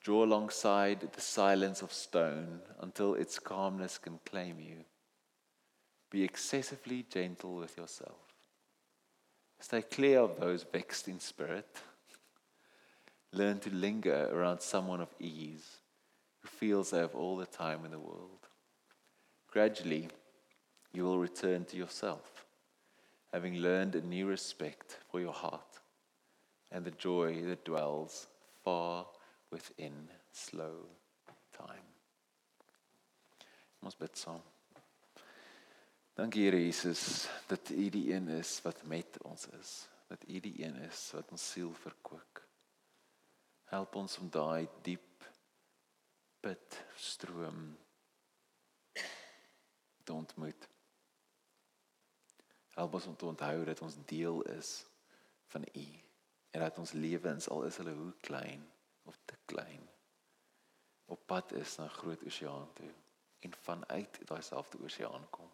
Draw 0.03 0.23
alongside 0.23 1.01
the 1.01 1.21
silence 1.21 1.83
of 1.83 1.93
stone 1.93 2.61
until 2.79 3.13
its 3.13 3.37
calmness 3.37 3.99
can 3.99 4.19
claim 4.25 4.59
you. 4.59 4.83
Be 6.09 6.23
excessively 6.23 7.05
gentle 7.07 7.55
with 7.55 7.77
yourself. 7.77 8.17
Stay 9.59 9.83
clear 9.83 10.19
of 10.19 10.39
those 10.39 10.63
vexed 10.63 11.07
in 11.07 11.19
spirit. 11.19 11.77
Learn 13.31 13.59
to 13.59 13.69
linger 13.69 14.27
around 14.33 14.61
someone 14.61 15.01
of 15.01 15.13
ease 15.19 15.77
who 16.41 16.47
feels 16.47 16.89
they 16.89 16.97
have 16.97 17.13
all 17.13 17.37
the 17.37 17.45
time 17.45 17.85
in 17.85 17.91
the 17.91 17.99
world. 17.99 18.47
Gradually, 19.51 20.09
you 20.93 21.03
will 21.03 21.19
return 21.19 21.63
to 21.65 21.77
yourself, 21.77 22.45
having 23.31 23.57
learned 23.57 23.93
a 23.93 24.01
new 24.01 24.25
respect 24.25 24.97
for 25.11 25.21
your 25.21 25.33
heart 25.33 25.79
and 26.71 26.83
the 26.83 26.91
joy 26.91 27.41
that 27.43 27.63
dwells 27.63 28.27
far 28.63 29.05
within 29.51 30.09
slow 30.31 30.87
time. 31.51 31.89
Ons 33.81 33.97
bid 33.99 34.17
saam. 34.17 34.41
Dankie 36.15 36.45
Here 36.45 36.59
Jesus 36.59 37.27
dat 37.47 37.69
U 37.69 37.89
die 37.89 38.13
een 38.13 38.27
is 38.27 38.59
wat 38.63 38.83
met 38.83 39.17
ons 39.27 39.47
is, 39.59 39.87
dat 40.07 40.23
U 40.27 40.39
die 40.39 40.63
een 40.63 40.75
is 40.87 41.11
wat 41.15 41.31
ons 41.31 41.51
siel 41.51 41.73
verkoop. 41.73 42.41
Help 43.71 43.95
ons 43.95 44.17
om 44.19 44.29
daai 44.29 44.67
diep 44.83 45.25
put 46.41 46.77
stroom 46.95 47.77
te 50.03 50.13
ontmoet. 50.13 50.67
Help 52.75 52.93
ons 52.99 53.05
om 53.05 53.15
te 53.15 53.25
onthou 53.25 53.63
dat 53.65 53.81
ons 53.81 53.97
deel 54.05 54.41
is 54.55 54.85
van 55.51 55.65
U 55.73 55.87
en 56.51 56.59
dat 56.59 56.77
ons 56.77 56.91
lewens 56.91 57.49
al 57.49 57.65
is 57.67 57.79
hulle 57.79 57.95
hoe 57.95 58.13
klein 58.23 58.70
of 59.03 59.19
te 59.25 59.37
klein 59.45 59.89
op 61.11 61.25
pad 61.25 61.51
is 61.51 61.75
na 61.75 61.87
groot 61.87 62.23
oseaan 62.25 62.73
toe 62.73 62.93
en 63.39 63.53
vanuit 63.61 64.19
daai 64.27 64.41
selfde 64.41 64.79
oseaan 64.83 65.29
kom. 65.29 65.49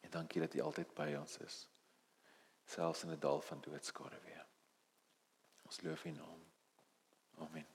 En 0.00 0.10
dankie 0.10 0.40
dat 0.40 0.54
U 0.54 0.60
altyd 0.60 0.94
by 0.94 1.14
ons 1.20 1.38
is 1.38 1.56
selfs 2.64 3.02
in 3.02 3.10
'n 3.10 3.18
dal 3.18 3.40
van 3.40 3.60
doodskare 3.60 4.20
weer. 4.24 4.46
Ons 5.64 5.80
loof 5.80 6.04
U 6.04 6.10
naam. 6.10 6.40
Amen. 7.34 7.66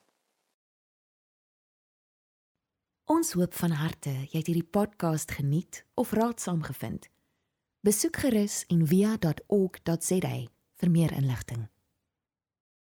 Ons 3.05 3.33
hoop 3.33 3.53
van 3.53 3.71
harte 3.71 4.09
jy 4.09 4.37
het 4.37 4.47
hierdie 4.47 4.71
podcast 4.79 5.31
geniet 5.31 5.85
of 5.93 6.11
raadsaam 6.11 6.63
gevind. 6.63 7.09
Besoek 7.79 8.15
gerus 8.15 8.65
en 8.65 8.87
via.ok.za 8.87 10.35
vir 10.75 10.91
meer 10.91 11.11
inligting. 11.11 11.69